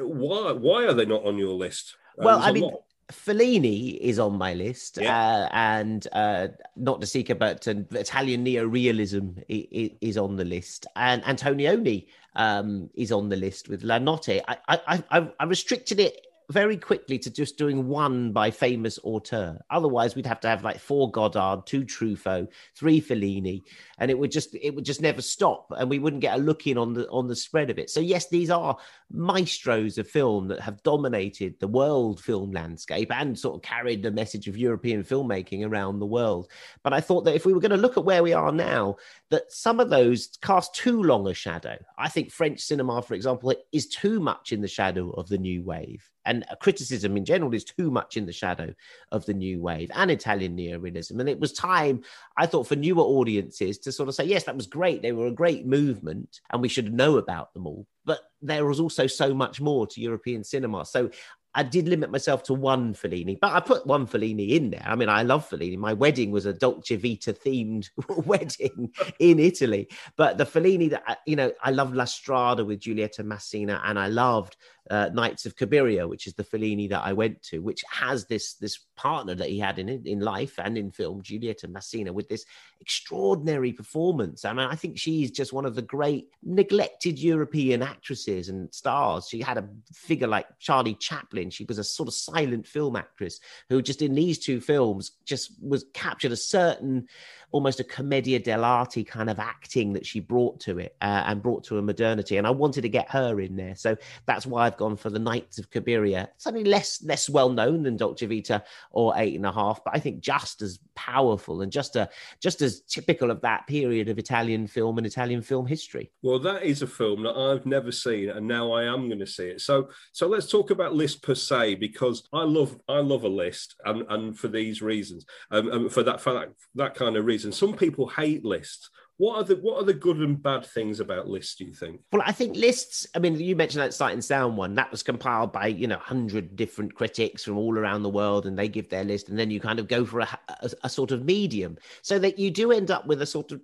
[0.00, 1.96] why why are they not on your list?
[2.16, 2.64] Well, I mean.
[2.64, 2.82] Lot.
[3.12, 5.16] Fellini is on my list, yeah.
[5.16, 11.22] uh, and uh, not De Sica, but uh, Italian neo-realism is on the list, and
[11.22, 14.42] Antonioni um, is on the list with La Notte.
[14.48, 19.58] I, I, I restricted it very quickly to just doing one by famous auteur.
[19.70, 23.62] Otherwise, we'd have to have like four Godard, two Truffaut, three Fellini,
[23.98, 26.66] and it would just it would just never stop, and we wouldn't get a look
[26.66, 27.90] in on the on the spread of it.
[27.90, 28.76] So yes, these are
[29.10, 34.10] maestros of film that have dominated the world film landscape and sort of carried the
[34.10, 36.48] message of European filmmaking around the world.
[36.82, 38.96] But I thought that if we were going to look at where we are now,
[39.30, 41.76] that some of those cast too long a shadow.
[41.98, 45.62] I think French cinema, for example, is too much in the shadow of the new
[45.62, 48.74] wave and criticism in general is too much in the shadow
[49.12, 51.20] of the new wave and Italian neorealism.
[51.20, 52.02] And it was time,
[52.36, 55.00] I thought, for newer audiences to sort of say, yes, that was great.
[55.00, 57.86] They were a great movement and we should know about them all.
[58.04, 60.84] But there was also so much more to European cinema.
[60.84, 61.10] So
[61.56, 64.84] I did limit myself to one Fellini, but I put one Fellini in there.
[64.84, 65.78] I mean, I love Fellini.
[65.78, 67.88] My wedding was a Dolce Vita themed
[68.26, 69.88] wedding in Italy.
[70.16, 74.08] But the Fellini that, you know, I loved La Strada with Giulietta Masina and I
[74.08, 74.56] loved
[74.90, 78.54] uh, Nights of Cabiria, which is the Fellini that I went to, which has this
[78.54, 82.44] this partner that he had in in life and in film, Giulietta Masina, with this
[82.80, 84.44] extraordinary performance.
[84.44, 89.28] I mean, I think she's just one of the great neglected European actresses and stars.
[89.28, 91.45] She had a figure like Charlie Chaplin.
[91.50, 95.52] She was a sort of silent film actress who just in these two films just
[95.62, 97.08] was captured a certain
[97.52, 101.64] almost a commedia dell'arte kind of acting that she brought to it uh, and brought
[101.64, 102.36] to a modernity.
[102.36, 103.74] And I wanted to get her in there.
[103.74, 106.28] So that's why I've gone for the Nights of Cabiria.
[106.36, 109.98] Something less less well known than Dolce Vita or Eight and a Half, but I
[109.98, 112.08] think just as powerful and just a
[112.42, 116.10] just as typical of that period of Italian film and Italian film history.
[116.22, 119.26] Well, that is a film that I've never seen, and now I am going to
[119.26, 119.60] see it.
[119.60, 123.76] So, so let's talk about list per se because I love I love a list,
[123.84, 127.35] and, and for these reasons, um, um, for that for that that kind of reason
[127.36, 127.52] reason.
[127.52, 128.90] Some people hate lists.
[129.18, 131.56] What are the what are the good and bad things about lists?
[131.56, 132.00] Do you think?
[132.12, 133.06] Well, I think lists.
[133.14, 134.74] I mean, you mentioned that Sight and Sound one.
[134.74, 138.58] That was compiled by you know hundred different critics from all around the world, and
[138.58, 141.12] they give their list, and then you kind of go for a, a, a sort
[141.12, 143.62] of medium, so that you do end up with a sort of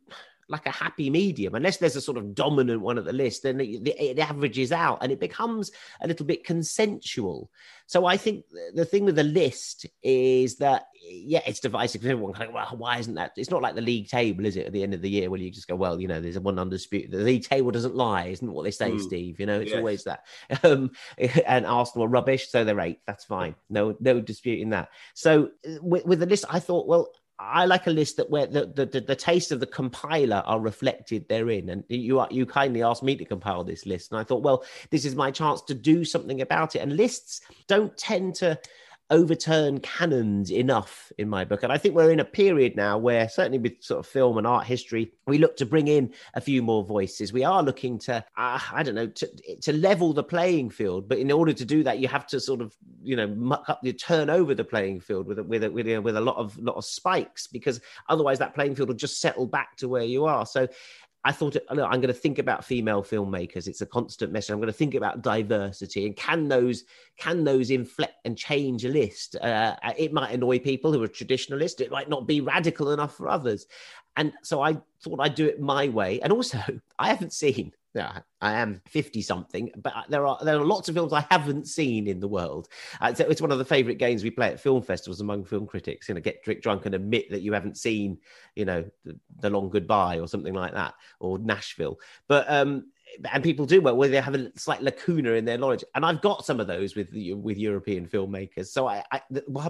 [0.53, 1.55] like a happy medium.
[1.55, 4.99] Unless there's a sort of dominant one at the list, then it, it, averages out
[5.03, 7.51] and it becomes a little bit consensual.
[7.87, 12.07] So I think the thing with the list is that yeah, it's divisive.
[12.07, 13.33] Everyone kind of well, why isn't that?
[13.37, 14.67] It's not like the league table, is it?
[14.67, 16.41] At the end of the year, where you just go, well, you know, there's a
[16.41, 17.11] one undisputed.
[17.11, 19.01] The league table doesn't lie, isn't what they say, mm.
[19.01, 19.41] Steve?
[19.41, 19.79] You know, it's yes.
[19.79, 20.25] always that.
[20.65, 20.93] Um,
[21.47, 23.01] and Arsenal are rubbish, so they're eight.
[23.07, 23.57] That's fine.
[23.69, 24.91] No, no disputing that.
[25.15, 27.09] So with, with the list, I thought, well,
[27.45, 30.61] I like a list that where the, the, the, the, taste of the compiler are
[30.61, 31.69] reflected therein.
[31.71, 34.65] And you are, you kindly asked me to compile this list, and I thought, well,
[34.91, 36.79] this is my chance to do something about it.
[36.79, 38.59] And lists don't tend to
[39.13, 41.63] overturn canons enough in my book.
[41.63, 44.47] And I think we're in a period now where, certainly with sort of film and
[44.47, 47.33] art history, we look to bring in a few more voices.
[47.33, 51.09] We are looking to, uh, I don't know, to, to level the playing field.
[51.09, 53.81] But in order to do that, you have to sort of, you know, muck up,
[53.83, 56.37] you turn over the playing field with a, with a, with a, with a lot
[56.37, 60.05] of lot of spikes because otherwise that playing field will just settle back to where
[60.05, 60.47] you are.
[60.47, 60.67] So
[61.25, 63.69] I thought, look, I'm going to think about female filmmakers.
[63.69, 64.51] It's a constant message.
[64.51, 66.85] I'm going to think about diversity and can those
[67.17, 69.37] can those inflect and change a list?
[69.37, 71.81] Uh, it might annoy people who are traditionalist.
[71.81, 73.67] It might not be radical enough for others.
[74.17, 76.21] And so I thought I'd do it my way.
[76.21, 76.59] And also,
[76.99, 80.95] I haven't seen yeah, I am 50 something, but there are there are lots of
[80.95, 82.69] films I haven't seen in the world.
[83.01, 85.67] Uh, so it's one of the favorite games we play at film festivals among film
[85.67, 86.09] critics.
[86.09, 88.19] You know, get drunk and admit that you haven't seen,
[88.57, 92.01] you know, the, the Long Goodbye or something like that, or Nashville.
[92.29, 92.92] But um,
[93.33, 95.85] and people do well where they have a slight lacuna in their knowledge.
[95.95, 98.67] And i've got some of those with with european filmmakers.
[98.67, 99.21] So i, I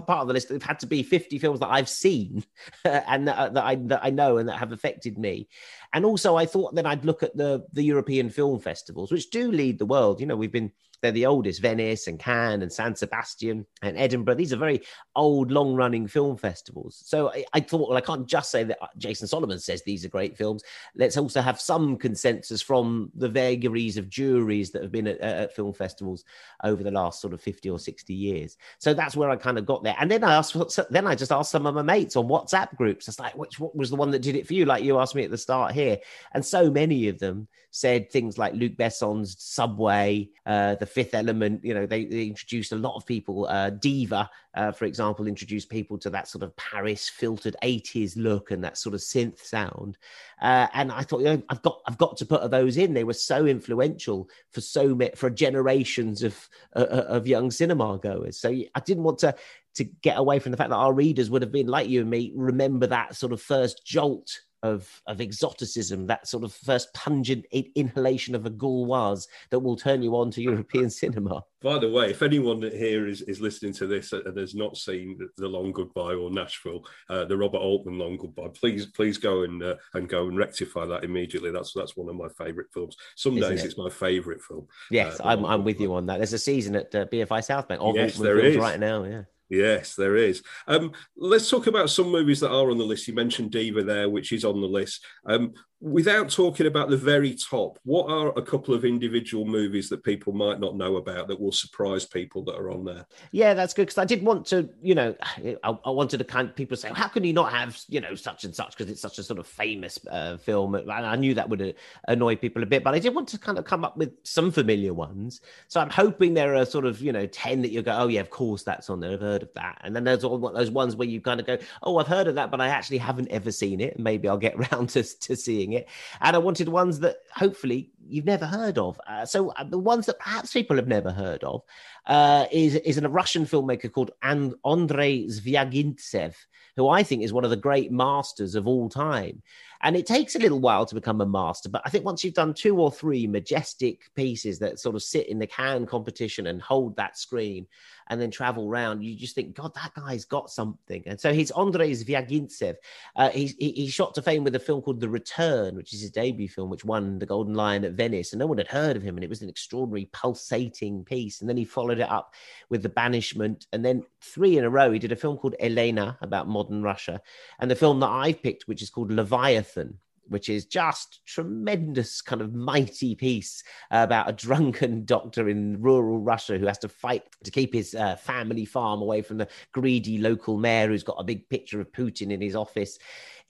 [0.01, 2.43] part of the list have had to be 50 films that i've seen
[2.85, 5.47] and that, uh, that, i that i know and that have affected me.
[5.93, 9.51] And also i thought that i'd look at the the european film festivals which do
[9.51, 10.19] lead the world.
[10.19, 10.71] You know we've been
[11.03, 14.35] they're the oldest Venice and Cannes and San Sebastian and Edinburgh.
[14.35, 14.81] These are very
[15.17, 17.03] old, long running film festivals.
[17.05, 20.09] So I, I, thought, well, I can't just say that Jason Solomon says these are
[20.09, 20.63] great films.
[20.95, 25.53] Let's also have some consensus from the vagaries of juries that have been at, at
[25.53, 26.23] film festivals
[26.63, 28.57] over the last sort of 50 or 60 years.
[28.79, 29.97] So that's where I kind of got there.
[29.99, 30.55] And then I asked,
[30.89, 33.09] then I just asked some of my mates on WhatsApp groups.
[33.09, 34.63] It's like, which what was the one that did it for you?
[34.63, 35.97] Like you asked me at the start here.
[36.33, 41.63] And so many of them said things like Luc Besson's Subway, uh, The Fifth Element.
[41.63, 43.47] You know, they, they introduced a lot of people.
[43.47, 48.51] Uh, Diva, uh, for example, introduced people to that sort of Paris filtered 80s look
[48.51, 49.97] and that sort of synth sound.
[50.41, 52.93] Uh, and I thought, you know, I've got I've got to put those in.
[52.93, 57.97] They were so influential for so many for generations of uh, uh, of young cinema
[57.97, 58.37] goers.
[58.37, 59.35] So I didn't want to
[59.75, 62.09] to get away from the fact that our readers would have been like you and
[62.09, 67.45] me, remember that sort of first jolt of of exoticism, that sort of first pungent
[67.75, 71.43] inhalation of a gauloise that will turn you on to European cinema.
[71.61, 75.17] By the way, if anyone here is, is listening to this and has not seen
[75.37, 79.61] The Long Goodbye or Nashville, uh, the Robert Altman Long Goodbye, please please go and
[79.61, 81.51] uh, and go and rectify that immediately.
[81.51, 82.95] That's that's one of my favourite films.
[83.15, 83.67] Some Isn't days it?
[83.67, 84.67] it's my favourite film.
[84.89, 86.17] Yes, uh, I'm, I'm with you on that.
[86.17, 88.57] There's a season at uh, BFI South Bank yes, films is.
[88.57, 89.03] right now.
[89.03, 89.23] Yeah.
[89.53, 90.41] Yes, there is.
[90.67, 93.07] Um, let's talk about some movies that are on the list.
[93.07, 95.05] You mentioned Diva there, which is on the list.
[95.27, 100.01] Um, without talking about the very top, what are a couple of individual movies that
[100.01, 103.05] people might not know about that will surprise people that are on there?
[103.31, 105.13] Yeah, that's good because I did want to, you know,
[105.61, 108.15] I, I, wanted to kind of people say, how can you not have, you know,
[108.15, 111.33] such and such because it's such a sort of famous uh, film, and I knew
[111.33, 111.73] that would uh,
[112.07, 114.51] annoy people a bit, but I did want to kind of come up with some
[114.51, 115.41] familiar ones.
[115.67, 118.21] So I'm hoping there are sort of, you know, ten that you go, oh yeah,
[118.21, 120.95] of course that's on there, I've heard of that, and then there's all those ones
[120.95, 123.51] where you kind of go, oh, I've heard of that, but I actually haven't ever
[123.51, 125.87] seen it, maybe I'll get round to to seeing it.
[126.21, 128.99] And I wanted ones that hopefully you've never heard of.
[129.07, 131.61] Uh, so uh, the ones that perhaps people have never heard of
[132.07, 136.35] uh, is is a Russian filmmaker called and- Andrei Zvyagintsev,
[136.75, 139.41] who I think is one of the great masters of all time.
[139.85, 142.33] And it takes a little while to become a master, but I think once you've
[142.33, 146.61] done two or three majestic pieces that sort of sit in the Cannes competition and
[146.61, 147.67] hold that screen,
[148.09, 151.03] and then travel around, you just think, God, that guy's got something.
[151.05, 152.75] And so he's Andrei Zvyagintsev.
[153.15, 156.11] Uh, he, he shot to fame with a film called The Return, which is his
[156.11, 159.03] debut film, which won the Golden Lion at Venice, and no one had heard of
[159.03, 161.41] him, and it was an extraordinary pulsating piece.
[161.41, 162.33] And then he followed it up
[162.69, 166.17] with The Banishment, and then three in a row, he did a film called Elena
[166.21, 167.21] about modern Russia,
[167.59, 172.41] and the film that I've picked, which is called Leviathan, which is just tremendous kind
[172.41, 177.51] of mighty piece about a drunken doctor in rural Russia who has to fight to
[177.51, 181.47] keep his uh, family farm away from the greedy local mayor who's got a big
[181.49, 182.97] picture of Putin in his office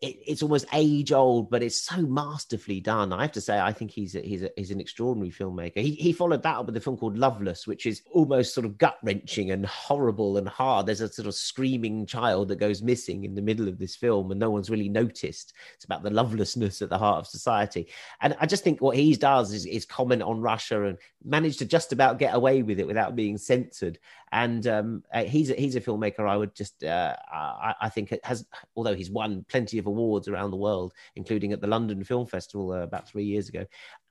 [0.01, 3.13] it, it's almost age old, but it's so masterfully done.
[3.13, 5.77] I have to say, I think he's a, he's a, he's an extraordinary filmmaker.
[5.77, 8.77] He he followed that up with a film called Loveless, which is almost sort of
[8.77, 10.85] gut wrenching and horrible and hard.
[10.85, 14.31] There's a sort of screaming child that goes missing in the middle of this film,
[14.31, 15.53] and no one's really noticed.
[15.75, 17.87] It's about the lovelessness at the heart of society,
[18.21, 21.65] and I just think what he does is, is comment on Russia and manage to
[21.65, 23.99] just about get away with it without being censored.
[24.33, 28.17] And um, uh, he's a, he's a filmmaker I would just uh, I, I think
[28.23, 28.43] has
[28.75, 32.71] although he's won plenty of awards around the world, including at the London Film Festival
[32.71, 33.67] uh, about three years ago.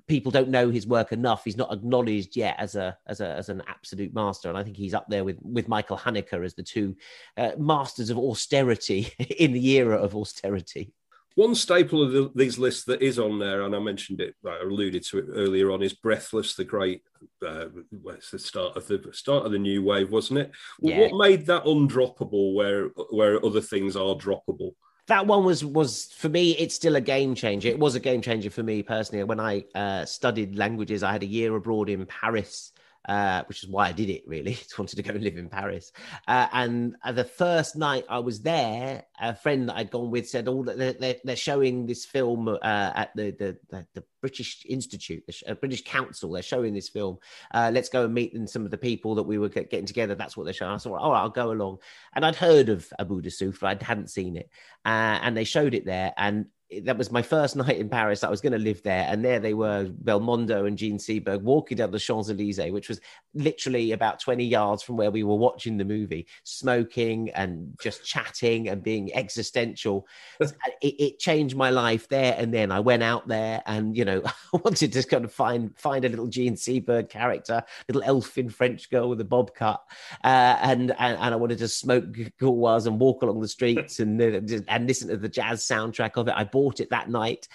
[0.07, 1.45] People don't know his work enough.
[1.45, 4.77] He's not acknowledged yet as a as a as an absolute master, and I think
[4.77, 6.97] he's up there with with Michael Haneke as the two
[7.37, 10.93] uh, masters of austerity in the era of austerity.
[11.35, 14.59] One staple of the, these lists that is on there, and I mentioned it, I
[14.63, 17.03] alluded to it earlier on, is Breathless, the great.
[17.45, 17.67] Uh,
[18.07, 20.53] it's the start of the start of the new wave, wasn't it?
[20.81, 21.01] Yeah.
[21.01, 24.73] What made that undroppable, where where other things are droppable?
[25.09, 28.23] that one was was for me it's still a game changer it was a game
[28.23, 32.07] changer for me personally when i uh, studied languages i had a year abroad in
[32.07, 32.73] paris
[33.07, 34.55] uh, which is why I did it really.
[34.55, 35.93] Just wanted to go and live in Paris.
[36.29, 40.29] Uh, and uh, the first night I was there, a friend that I'd gone with
[40.29, 45.25] said, "Oh, they're, they're showing this film uh, at the, the, the the British Institute,
[45.27, 46.33] the uh, British Council.
[46.33, 47.19] They're showing this film.
[47.53, 50.15] Uh, let's go and meet some of the people that we were getting together.
[50.15, 51.79] That's what they're showing." I thought, "Oh, I'll go along."
[52.15, 54.49] And I'd heard of A Bout de Souffle, I hadn't seen it,
[54.85, 56.47] and they showed it there, and
[56.81, 58.25] that was my first night in Paris.
[58.25, 61.79] I was going to live there, and there they were, Belmondo and Jean Seberg walking
[61.79, 63.01] down the Champs Elysees, which was
[63.35, 68.69] literally about twenty yards from where we were watching the movie, smoking and just chatting
[68.69, 70.07] and being existential.
[70.41, 72.73] it, it, changed my life there and then.
[72.73, 74.23] I went out there, and you know,
[74.55, 78.91] I wanted to kind of find find a little Jean Seberg character, little elfin French
[78.91, 79.83] girl with a bob cut,
[80.25, 82.05] uh, and, and, and I wanted to smoke
[82.39, 86.35] gauloises and walk along the streets and and listen to the jazz soundtrack of it.
[86.37, 87.49] I bought bought it that night.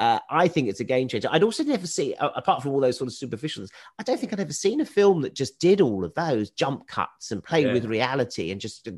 [0.00, 1.28] Uh, I think it's a game changer.
[1.30, 4.40] I'd also never see, apart from all those sort of superficials, I don't think I'd
[4.40, 7.72] ever seen a film that just did all of those jump cuts and play yeah.
[7.72, 8.88] with reality and just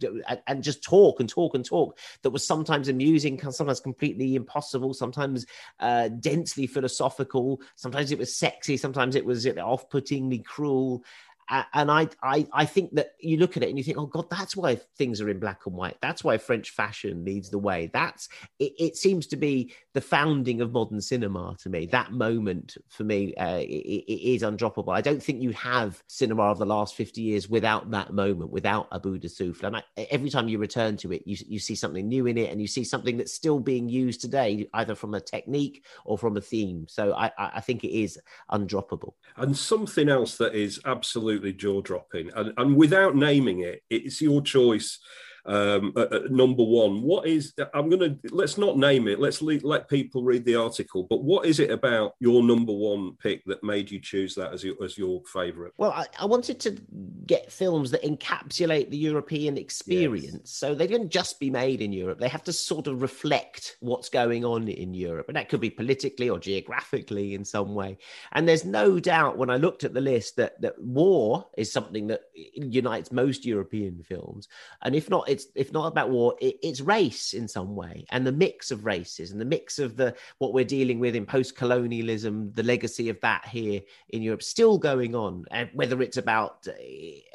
[0.46, 1.98] and just talk and talk and talk.
[2.22, 5.44] That was sometimes amusing, sometimes completely impossible, sometimes
[5.81, 11.05] uh, densely philosophical, sometimes it was sexy, sometimes it was off-puttingly cruel
[11.48, 14.30] and I, I, I think that you look at it and you think, oh God,
[14.30, 15.96] that's why things are in black and white.
[16.00, 17.90] That's why French fashion leads the way.
[17.92, 18.28] That's
[18.59, 21.87] it, it seems to be the founding of modern cinema to me.
[21.87, 24.94] That moment for me uh, it, it is undroppable.
[24.94, 28.88] I don't think you have cinema of the last fifty years without that moment, without
[28.92, 29.66] A Bout de Souffle.
[29.66, 32.50] And I, every time you return to it, you you see something new in it,
[32.50, 36.37] and you see something that's still being used today, either from a technique or from
[36.37, 36.87] a theme.
[36.88, 38.18] So I, I think it is
[38.50, 39.14] undroppable.
[39.37, 42.31] And something else that is absolutely absolutely jaw dropping.
[42.35, 44.99] And, and without naming it, it's your choice.
[45.46, 47.52] Um, uh, uh, number one, what is?
[47.74, 49.20] I'm gonna let's not name it.
[49.20, 51.07] Let's le- let people read the article.
[51.09, 54.64] But what is it about your number one pick that made you choose that as
[54.64, 55.72] your as your favourite?
[55.76, 56.78] Well, I, I, wanted to
[57.26, 60.33] get films that encapsulate the European experience.
[60.33, 60.50] Yes.
[60.50, 62.18] So they don't just be made in Europe.
[62.18, 65.28] They have to sort of reflect what's going on in Europe.
[65.28, 67.98] And that could be politically or geographically in some way.
[68.33, 72.07] And there's no doubt when I looked at the list that, that war is something
[72.09, 72.22] that
[72.54, 74.48] unites most European films.
[74.83, 77.97] And if not, it's if not about war, it, it's race in some way.
[78.12, 81.27] And the mix of races and the mix of the what we're dealing with in
[81.27, 83.81] post-colonialism, the legacy of that here
[84.14, 85.44] in Europe still going on.
[85.51, 86.66] And whether it's about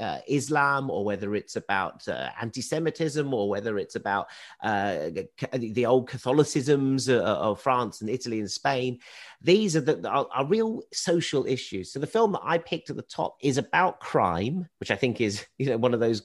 [0.05, 4.25] uh, Islam or whether it's about uh, anti-Semitism or whether it's about
[4.63, 5.09] uh,
[5.53, 8.99] the old Catholicisms uh, of France and Italy and Spain.
[9.41, 11.93] These are the are, are, real social issues.
[11.93, 15.21] So the film that I picked at the top is about crime, which I think
[15.21, 16.21] is you know one of those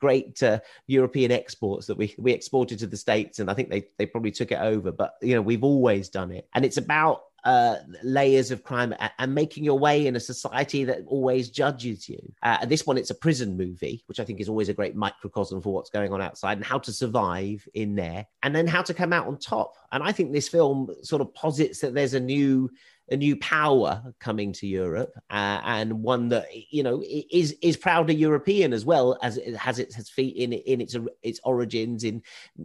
[0.00, 3.86] great uh, European exports that we we exported to the states, and I think they
[3.98, 4.92] they probably took it over.
[4.92, 9.34] But you know we've always done it, and it's about uh, layers of crime and
[9.34, 12.18] making your way in a society that always judges you.
[12.42, 15.60] Uh, this one, it's a prison movie, which I think is always a great microcosm
[15.60, 18.94] for what's going on outside and how to survive in there, and then how to
[18.94, 19.74] come out on top.
[19.92, 22.70] And I think this film sort of posits that there's a new
[23.10, 28.14] a new power coming to Europe, uh, and one that you know is is proudly
[28.14, 32.22] European as well as it has its feet in in its its origins in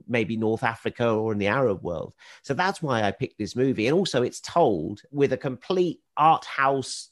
[0.07, 2.15] maybe North Africa or in the Arab world.
[2.41, 6.45] So that's why I picked this movie, and also it's told with a complete art
[6.45, 7.09] house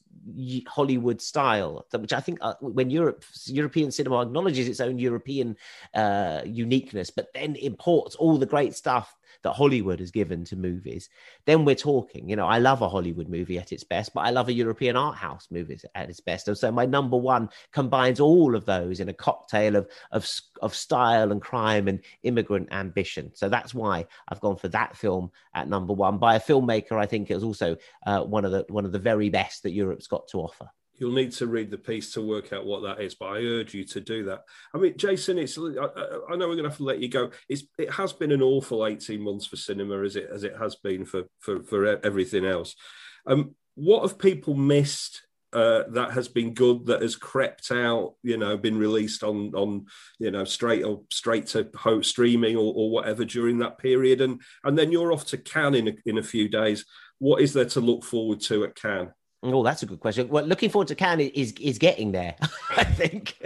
[0.67, 5.57] Hollywood style, which I think uh, when Europe European cinema acknowledges its own European
[5.93, 9.15] uh, uniqueness, but then imports all the great stuff
[9.48, 11.10] that Hollywood has given to movies,
[11.45, 12.28] then we're talking.
[12.28, 14.98] You know, I love a Hollywood movie at its best, but I love a European
[14.98, 16.50] art house movie at its best.
[16.50, 20.30] And so my number one combines all of those in a cocktail of of
[20.62, 23.32] of style and crime and immigrant ambition.
[23.36, 26.98] So that's why I've gone for that film at number one by a filmmaker.
[27.00, 29.72] I think it was also uh, one of the one of the very best that
[29.72, 33.02] Europe's got to offer you'll need to read the piece to work out what that
[33.02, 34.43] is but i urge you to do that.
[34.74, 37.32] I mean jason it's i, I know we're going to have to let you go.
[37.50, 40.76] It's it has been an awful 18 months for cinema as it as it has
[40.76, 42.76] been for for, for everything else.
[43.26, 45.22] Um what have people missed
[45.54, 49.86] uh, that has been good that has crept out you know been released on on
[50.20, 51.70] you know straight or straight to
[52.02, 54.22] streaming or, or whatever during that period?
[54.22, 56.86] And and then you're off to cannes in a, in a few days.
[57.20, 59.12] What is there to look forward to at cannes
[59.43, 60.29] Oh, that's a good question.
[60.29, 62.35] Well, looking forward to Cannes is is getting there.
[62.77, 63.38] I think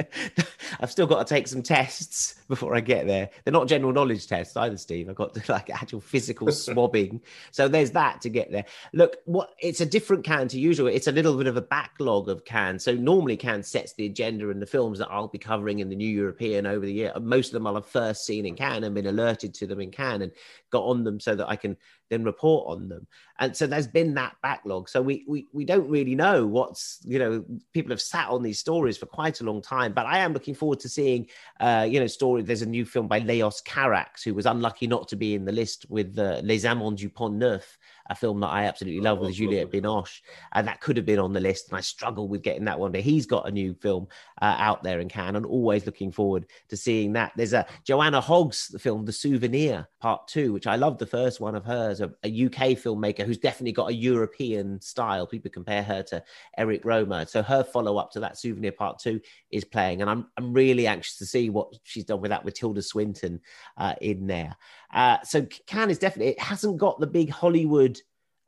[0.80, 3.30] I've still got to take some tests before I get there.
[3.44, 5.10] They're not general knowledge tests either, Steve.
[5.10, 7.22] I've got to like actual physical swabbing.
[7.52, 8.66] So there's that to get there.
[8.94, 10.88] Look, what it's a different Cannes to usual.
[10.88, 12.80] It's a little bit of a backlog of Cannes.
[12.80, 15.96] So normally Cannes sets the agenda and the films that I'll be covering in the
[15.96, 17.14] New European over the year.
[17.20, 19.92] Most of them I'll have first seen in Cannes and been alerted to them in
[19.92, 20.32] Cannes and
[20.72, 21.78] got on them so that I can
[22.12, 23.08] then report on them.
[23.40, 24.90] And so there's been that backlog.
[24.90, 27.44] So we we we don't really know what's you know
[27.74, 29.94] people have sat on these stories for quite a long time.
[29.94, 31.26] But I am looking forward to seeing
[31.60, 32.44] uh, you know story.
[32.44, 35.52] There's a new film by Leos Carax who was unlucky not to be in the
[35.52, 37.80] list with uh, Les Amants du Pont Neuf
[38.12, 41.18] a film that I absolutely love oh, with Juliette Binoche, and that could have been
[41.18, 41.70] on the list.
[41.70, 44.08] And I struggle with getting that one, but he's got a new film
[44.42, 47.32] uh, out there in Cannes, and always looking forward to seeing that.
[47.36, 51.40] There's a Joanna Hogg's the film, The Souvenir Part Two, which I love the first
[51.40, 55.26] one of hers, a, a UK filmmaker who's definitely got a European style.
[55.26, 56.22] People compare her to
[56.58, 60.28] Eric Rohmer, so her follow up to that Souvenir Part Two is playing, and I'm
[60.38, 63.40] I'm really anxious to see what she's done with that with Tilda Swinton
[63.78, 64.58] uh, in there.
[64.94, 68.00] Uh, so Cannes is definitely it hasn't got the big Hollywood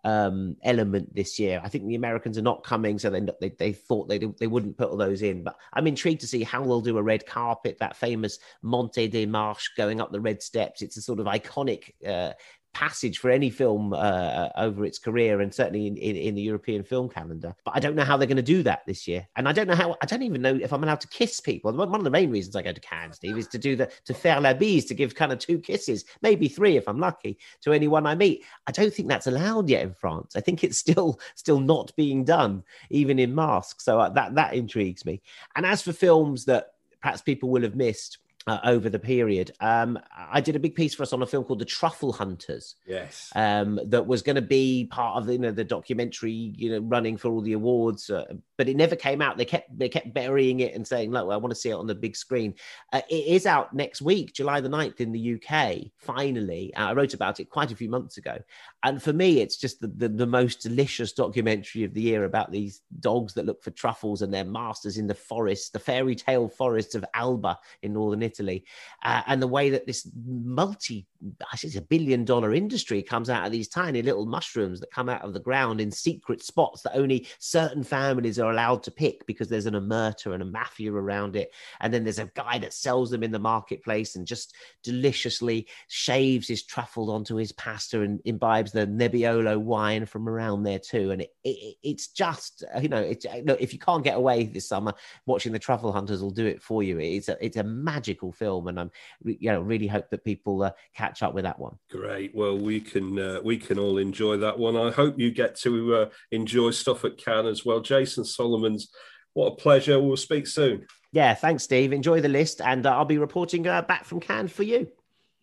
[0.04, 1.62] um, element this year.
[1.64, 4.78] I think the Americans are not coming, so they they, they thought they they wouldn't
[4.78, 5.44] put all those in.
[5.44, 9.26] But I'm intrigued to see how they'll do a red carpet, that famous Montée des
[9.26, 10.82] Marches going up the red steps.
[10.82, 12.34] It's a sort of iconic uh,
[12.74, 16.84] passage for any film uh, over its career and certainly in, in, in, the European
[16.84, 17.56] film calendar.
[17.64, 19.28] But I don't know how they're going to do that this year.
[19.36, 21.72] And I don't know how, I don't even know if I'm allowed to kiss people.
[21.72, 24.14] One of the main reasons I go to Cannes, Steve, is to do the, to
[24.14, 27.74] faire la bise, to give kind of two kisses, maybe three if I'm lucky, to
[27.74, 28.44] anyone I meet.
[28.68, 30.36] I don't think that's allowed yet in France.
[30.36, 33.86] I think it's still, still not being done, even in masks.
[33.86, 35.22] So uh, that, that intrigues me.
[35.56, 36.72] And as for films that
[37.02, 38.18] perhaps people will have missed,
[38.48, 39.52] uh, over the period.
[39.60, 42.76] Um, I did a big piece for us on a film called The Truffle Hunters.
[42.86, 43.32] Yes.
[43.36, 46.80] Um, that was going to be part of the, you know, the documentary, you know,
[46.80, 48.26] running for all the awards, uh,
[48.58, 49.38] but it never came out.
[49.38, 51.88] They kept they kept burying it and saying, "Look, I want to see it on
[51.88, 52.54] the big screen."
[52.92, 55.92] Uh, it is out next week, July the 9th in the UK.
[55.98, 58.38] Finally, uh, I wrote about it quite a few months ago,
[58.84, 62.52] and for me, it's just the, the, the most delicious documentary of the year about
[62.52, 66.48] these dogs that look for truffles and their masters in the forest, the fairy tale
[66.48, 68.66] forests of Alba in northern Italy Italy,
[69.04, 71.06] uh, and the way that this multi,
[71.52, 74.92] I say it's a billion dollar industry comes out of these tiny little mushrooms that
[74.92, 78.92] come out of the ground in secret spots that only certain families are allowed to
[78.92, 81.52] pick because there's an omerta and a mafia around it.
[81.80, 86.48] And then there's a guy that sells them in the marketplace and just deliciously shaves
[86.48, 91.12] his truffle onto his pasta and imbibes the Nebbiolo wine from around there too.
[91.12, 94.94] And it, it, it's just, you know, it's, if you can't get away this summer,
[95.26, 97.00] watching the Truffle Hunters will do it for you.
[97.00, 98.68] It's a, it's a magical film.
[98.68, 98.92] And I'm,
[99.24, 101.78] you know, really hope that people uh, catch up with that one.
[101.92, 102.34] Great.
[102.34, 104.76] Well, we can, uh, we can all enjoy that one.
[104.76, 107.82] I hope you get to uh, enjoy stuff at Cannes as well.
[107.82, 108.90] Jason Solomons,
[109.34, 110.00] what a pleasure.
[110.00, 110.86] We'll speak soon.
[111.12, 111.94] Yeah, thanks, Steve.
[111.94, 114.88] Enjoy the list, and uh, I'll be reporting uh, back from Cannes for you.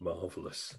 [0.01, 0.74] Marvelous.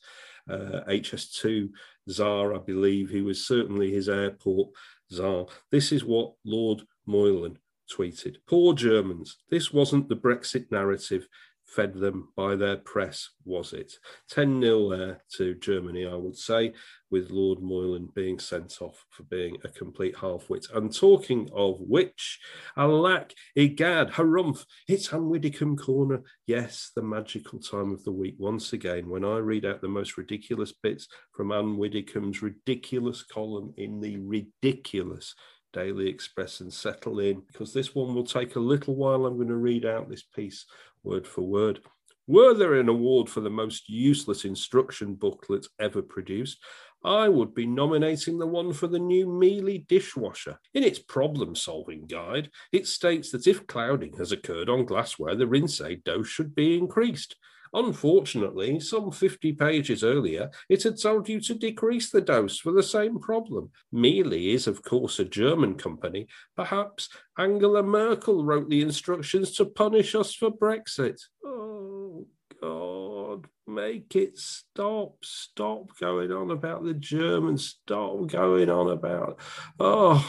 [0.49, 1.71] uh, HS2
[2.11, 3.11] czar, I believe.
[3.11, 4.71] He was certainly his airport
[5.13, 5.47] czar.
[5.71, 7.59] This is what Lord Moylan
[7.93, 8.37] tweeted.
[8.47, 9.37] Poor Germans.
[9.51, 11.29] This wasn't the Brexit narrative
[11.67, 13.93] fed them by their press, was it?
[14.31, 16.73] 10 0 there to Germany, I would say,
[17.11, 20.67] with Lord Moylan being sent off for being a complete half wit.
[20.73, 22.41] And talking of which,
[22.77, 26.23] alack, egad, harumph, it's Ann corner.
[26.47, 30.17] Yes, the magical time of the week once again when I read out the most
[30.17, 35.35] ridiculous bits from Ann ridiculous column in the ridiculous
[35.77, 39.27] Daily Express and settle in because this one will take a little while.
[39.27, 40.65] I'm going to read out this piece
[41.07, 41.81] word for word.
[42.27, 46.59] Were there an award for the most useless instruction booklet ever produced,
[47.05, 50.59] I would be nominating the one for the new Miele dishwasher.
[50.75, 55.47] In its problem solving guide, it states that if clouding has occurred on glassware, the
[55.47, 57.37] rinse aid dose should be increased.
[57.73, 62.83] Unfortunately, some 50 pages earlier, it had told you to decrease the dose for the
[62.83, 63.71] same problem.
[63.93, 66.27] Miele is, of course, a German company.
[66.57, 67.09] Perhaps
[67.39, 71.21] Angela Merkel wrote the instructions to punish us for Brexit.
[71.45, 72.27] Oh,
[72.61, 75.17] God, make it stop.
[75.23, 77.77] Stop going on about the Germans.
[77.83, 79.41] Stop going on about.
[79.79, 80.25] Oh,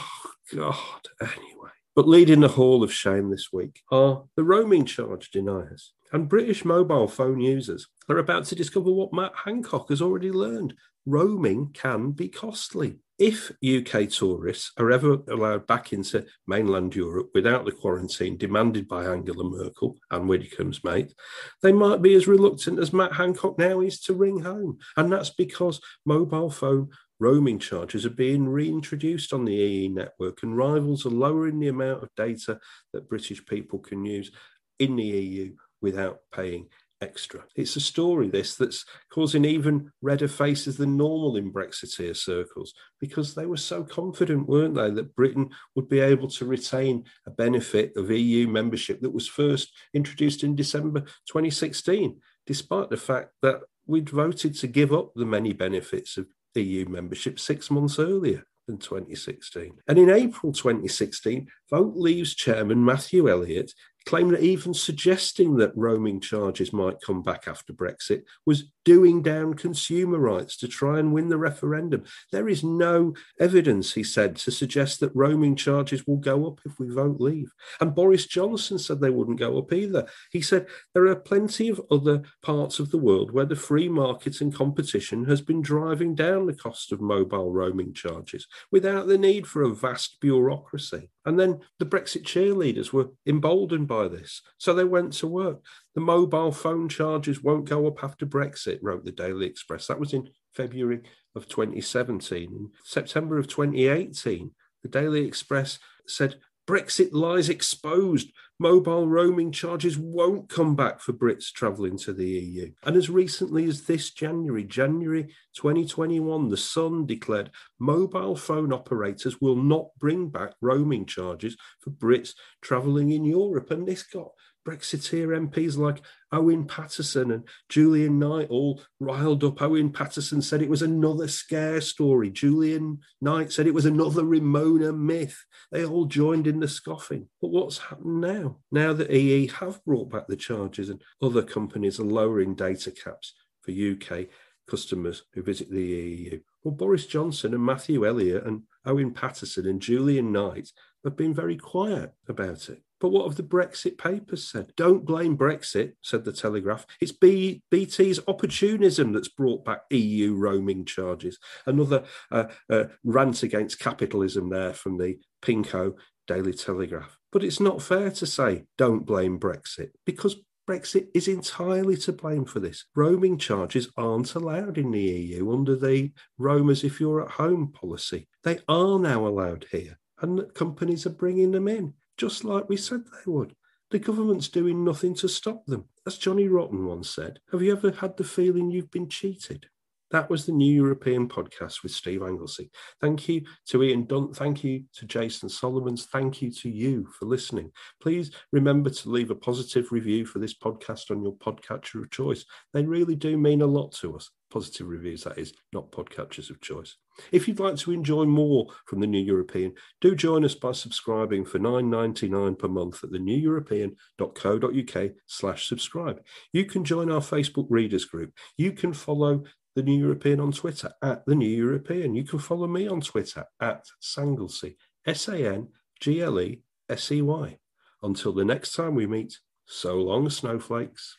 [0.54, 1.08] God.
[1.20, 1.70] Anyway.
[1.94, 5.94] But leading the Hall of Shame this week are the roaming charge deniers.
[6.12, 10.74] And British mobile phone users are about to discover what Matt Hancock has already learned
[11.06, 12.98] roaming can be costly.
[13.18, 19.06] If UK tourists are ever allowed back into mainland Europe without the quarantine demanded by
[19.06, 21.12] Angela Merkel and Widdecombe's mate,
[21.60, 24.78] they might be as reluctant as Matt Hancock now is to ring home.
[24.96, 30.56] And that's because mobile phone roaming charges are being reintroduced on the EE network, and
[30.56, 32.60] rivals are lowering the amount of data
[32.92, 34.30] that British people can use
[34.78, 36.68] in the EU without paying
[37.00, 37.44] extra.
[37.54, 43.34] It's a story, this, that's causing even redder faces than normal in Brexiteer circles because
[43.34, 47.92] they were so confident, weren't they, that Britain would be able to retain a benefit
[47.96, 54.10] of EU membership that was first introduced in December 2016, despite the fact that we'd
[54.10, 59.72] voted to give up the many benefits of EU membership six months earlier than 2016.
[59.88, 63.72] And in April 2016, Vote Leave's chairman Matthew Elliott
[64.08, 69.52] claimed that even suggesting that roaming charges might come back after Brexit was doing down
[69.52, 72.02] consumer rights to try and win the referendum.
[72.32, 76.78] There is no evidence, he said, to suggest that roaming charges will go up if
[76.78, 77.52] we vote leave.
[77.82, 80.08] And Boris Johnson said they wouldn't go up either.
[80.32, 84.40] He said there are plenty of other parts of the world where the free market
[84.40, 89.46] and competition has been driving down the cost of mobile roaming charges without the need
[89.46, 91.10] for a vast bureaucracy.
[91.26, 94.40] And then the Brexit cheerleaders were emboldened by this.
[94.56, 95.62] So they went to work.
[95.94, 99.86] The mobile phone charges won't go up after Brexit, wrote the Daily Express.
[99.86, 101.00] That was in February
[101.34, 102.42] of 2017.
[102.42, 104.50] In September of 2018,
[104.82, 106.36] the Daily Express said
[106.68, 108.30] Brexit lies exposed.
[108.58, 112.72] Mobile roaming charges won't come back for Brits travelling to the EU.
[112.84, 119.56] And as recently as this January, January 2021, The Sun declared mobile phone operators will
[119.56, 123.70] not bring back roaming charges for Brits travelling in Europe.
[123.70, 124.32] And this got
[124.66, 126.02] Brexiteer MPs like
[126.32, 129.62] Owen Paterson and Julian Knight all riled up.
[129.62, 132.30] Owen Paterson said it was another scare story.
[132.30, 135.44] Julian Knight said it was another Remoaner myth.
[135.72, 137.28] They all joined in the scoffing.
[137.40, 138.58] But what's happened now?
[138.70, 143.34] Now that EE have brought back the charges and other companies are lowering data caps
[143.62, 144.26] for UK
[144.68, 146.40] customers who visit the EU.
[146.62, 150.70] Well, Boris Johnson and Matthew Elliott and Owen Paterson and Julian Knight
[151.04, 152.82] have been very quiet about it.
[153.00, 154.72] But what have the Brexit papers said?
[154.76, 156.86] Don't blame Brexit, said the Telegraph.
[157.00, 161.38] It's B- BT's opportunism that's brought back EU roaming charges.
[161.66, 165.94] Another uh, uh, rant against capitalism there from the Pinko
[166.26, 167.16] Daily Telegraph.
[167.30, 170.36] But it's not fair to say don't blame Brexit because
[170.68, 172.84] Brexit is entirely to blame for this.
[172.94, 177.72] Roaming charges aren't allowed in the EU under the roam as if you're at home
[177.72, 178.28] policy.
[178.44, 183.04] They are now allowed here, and companies are bringing them in just like we said
[183.06, 183.54] they would.
[183.90, 185.86] The government's doing nothing to stop them.
[186.06, 189.66] As Johnny Rotten once said, have you ever had the feeling you've been cheated?
[190.10, 192.70] That was the New European podcast with Steve Anglesey.
[193.00, 194.34] Thank you to Ian Dunt.
[194.34, 196.06] Thank you to Jason Solomons.
[196.06, 197.70] Thank you to you for listening.
[198.00, 202.46] Please remember to leave a positive review for this podcast on your podcatcher of choice.
[202.72, 204.30] They really do mean a lot to us.
[204.50, 206.96] Positive reviews, that is, not podcatchers of choice.
[207.32, 211.44] If you'd like to enjoy more from the New European, do join us by subscribing
[211.44, 216.22] for $9.99 per month at theneweuropean.co.uk slash subscribe.
[216.54, 218.32] You can join our Facebook readers group.
[218.56, 219.44] You can follow
[219.74, 222.14] the New European on Twitter at the New European.
[222.14, 225.68] You can follow me on Twitter at Sanglesey, S A N
[226.00, 227.58] G L E S E Y.
[228.02, 231.18] Until the next time we meet, so long, snowflakes.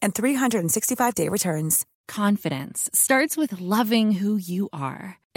[0.00, 1.84] and 365-day returns.
[2.08, 5.18] Confidence starts with loving who you are.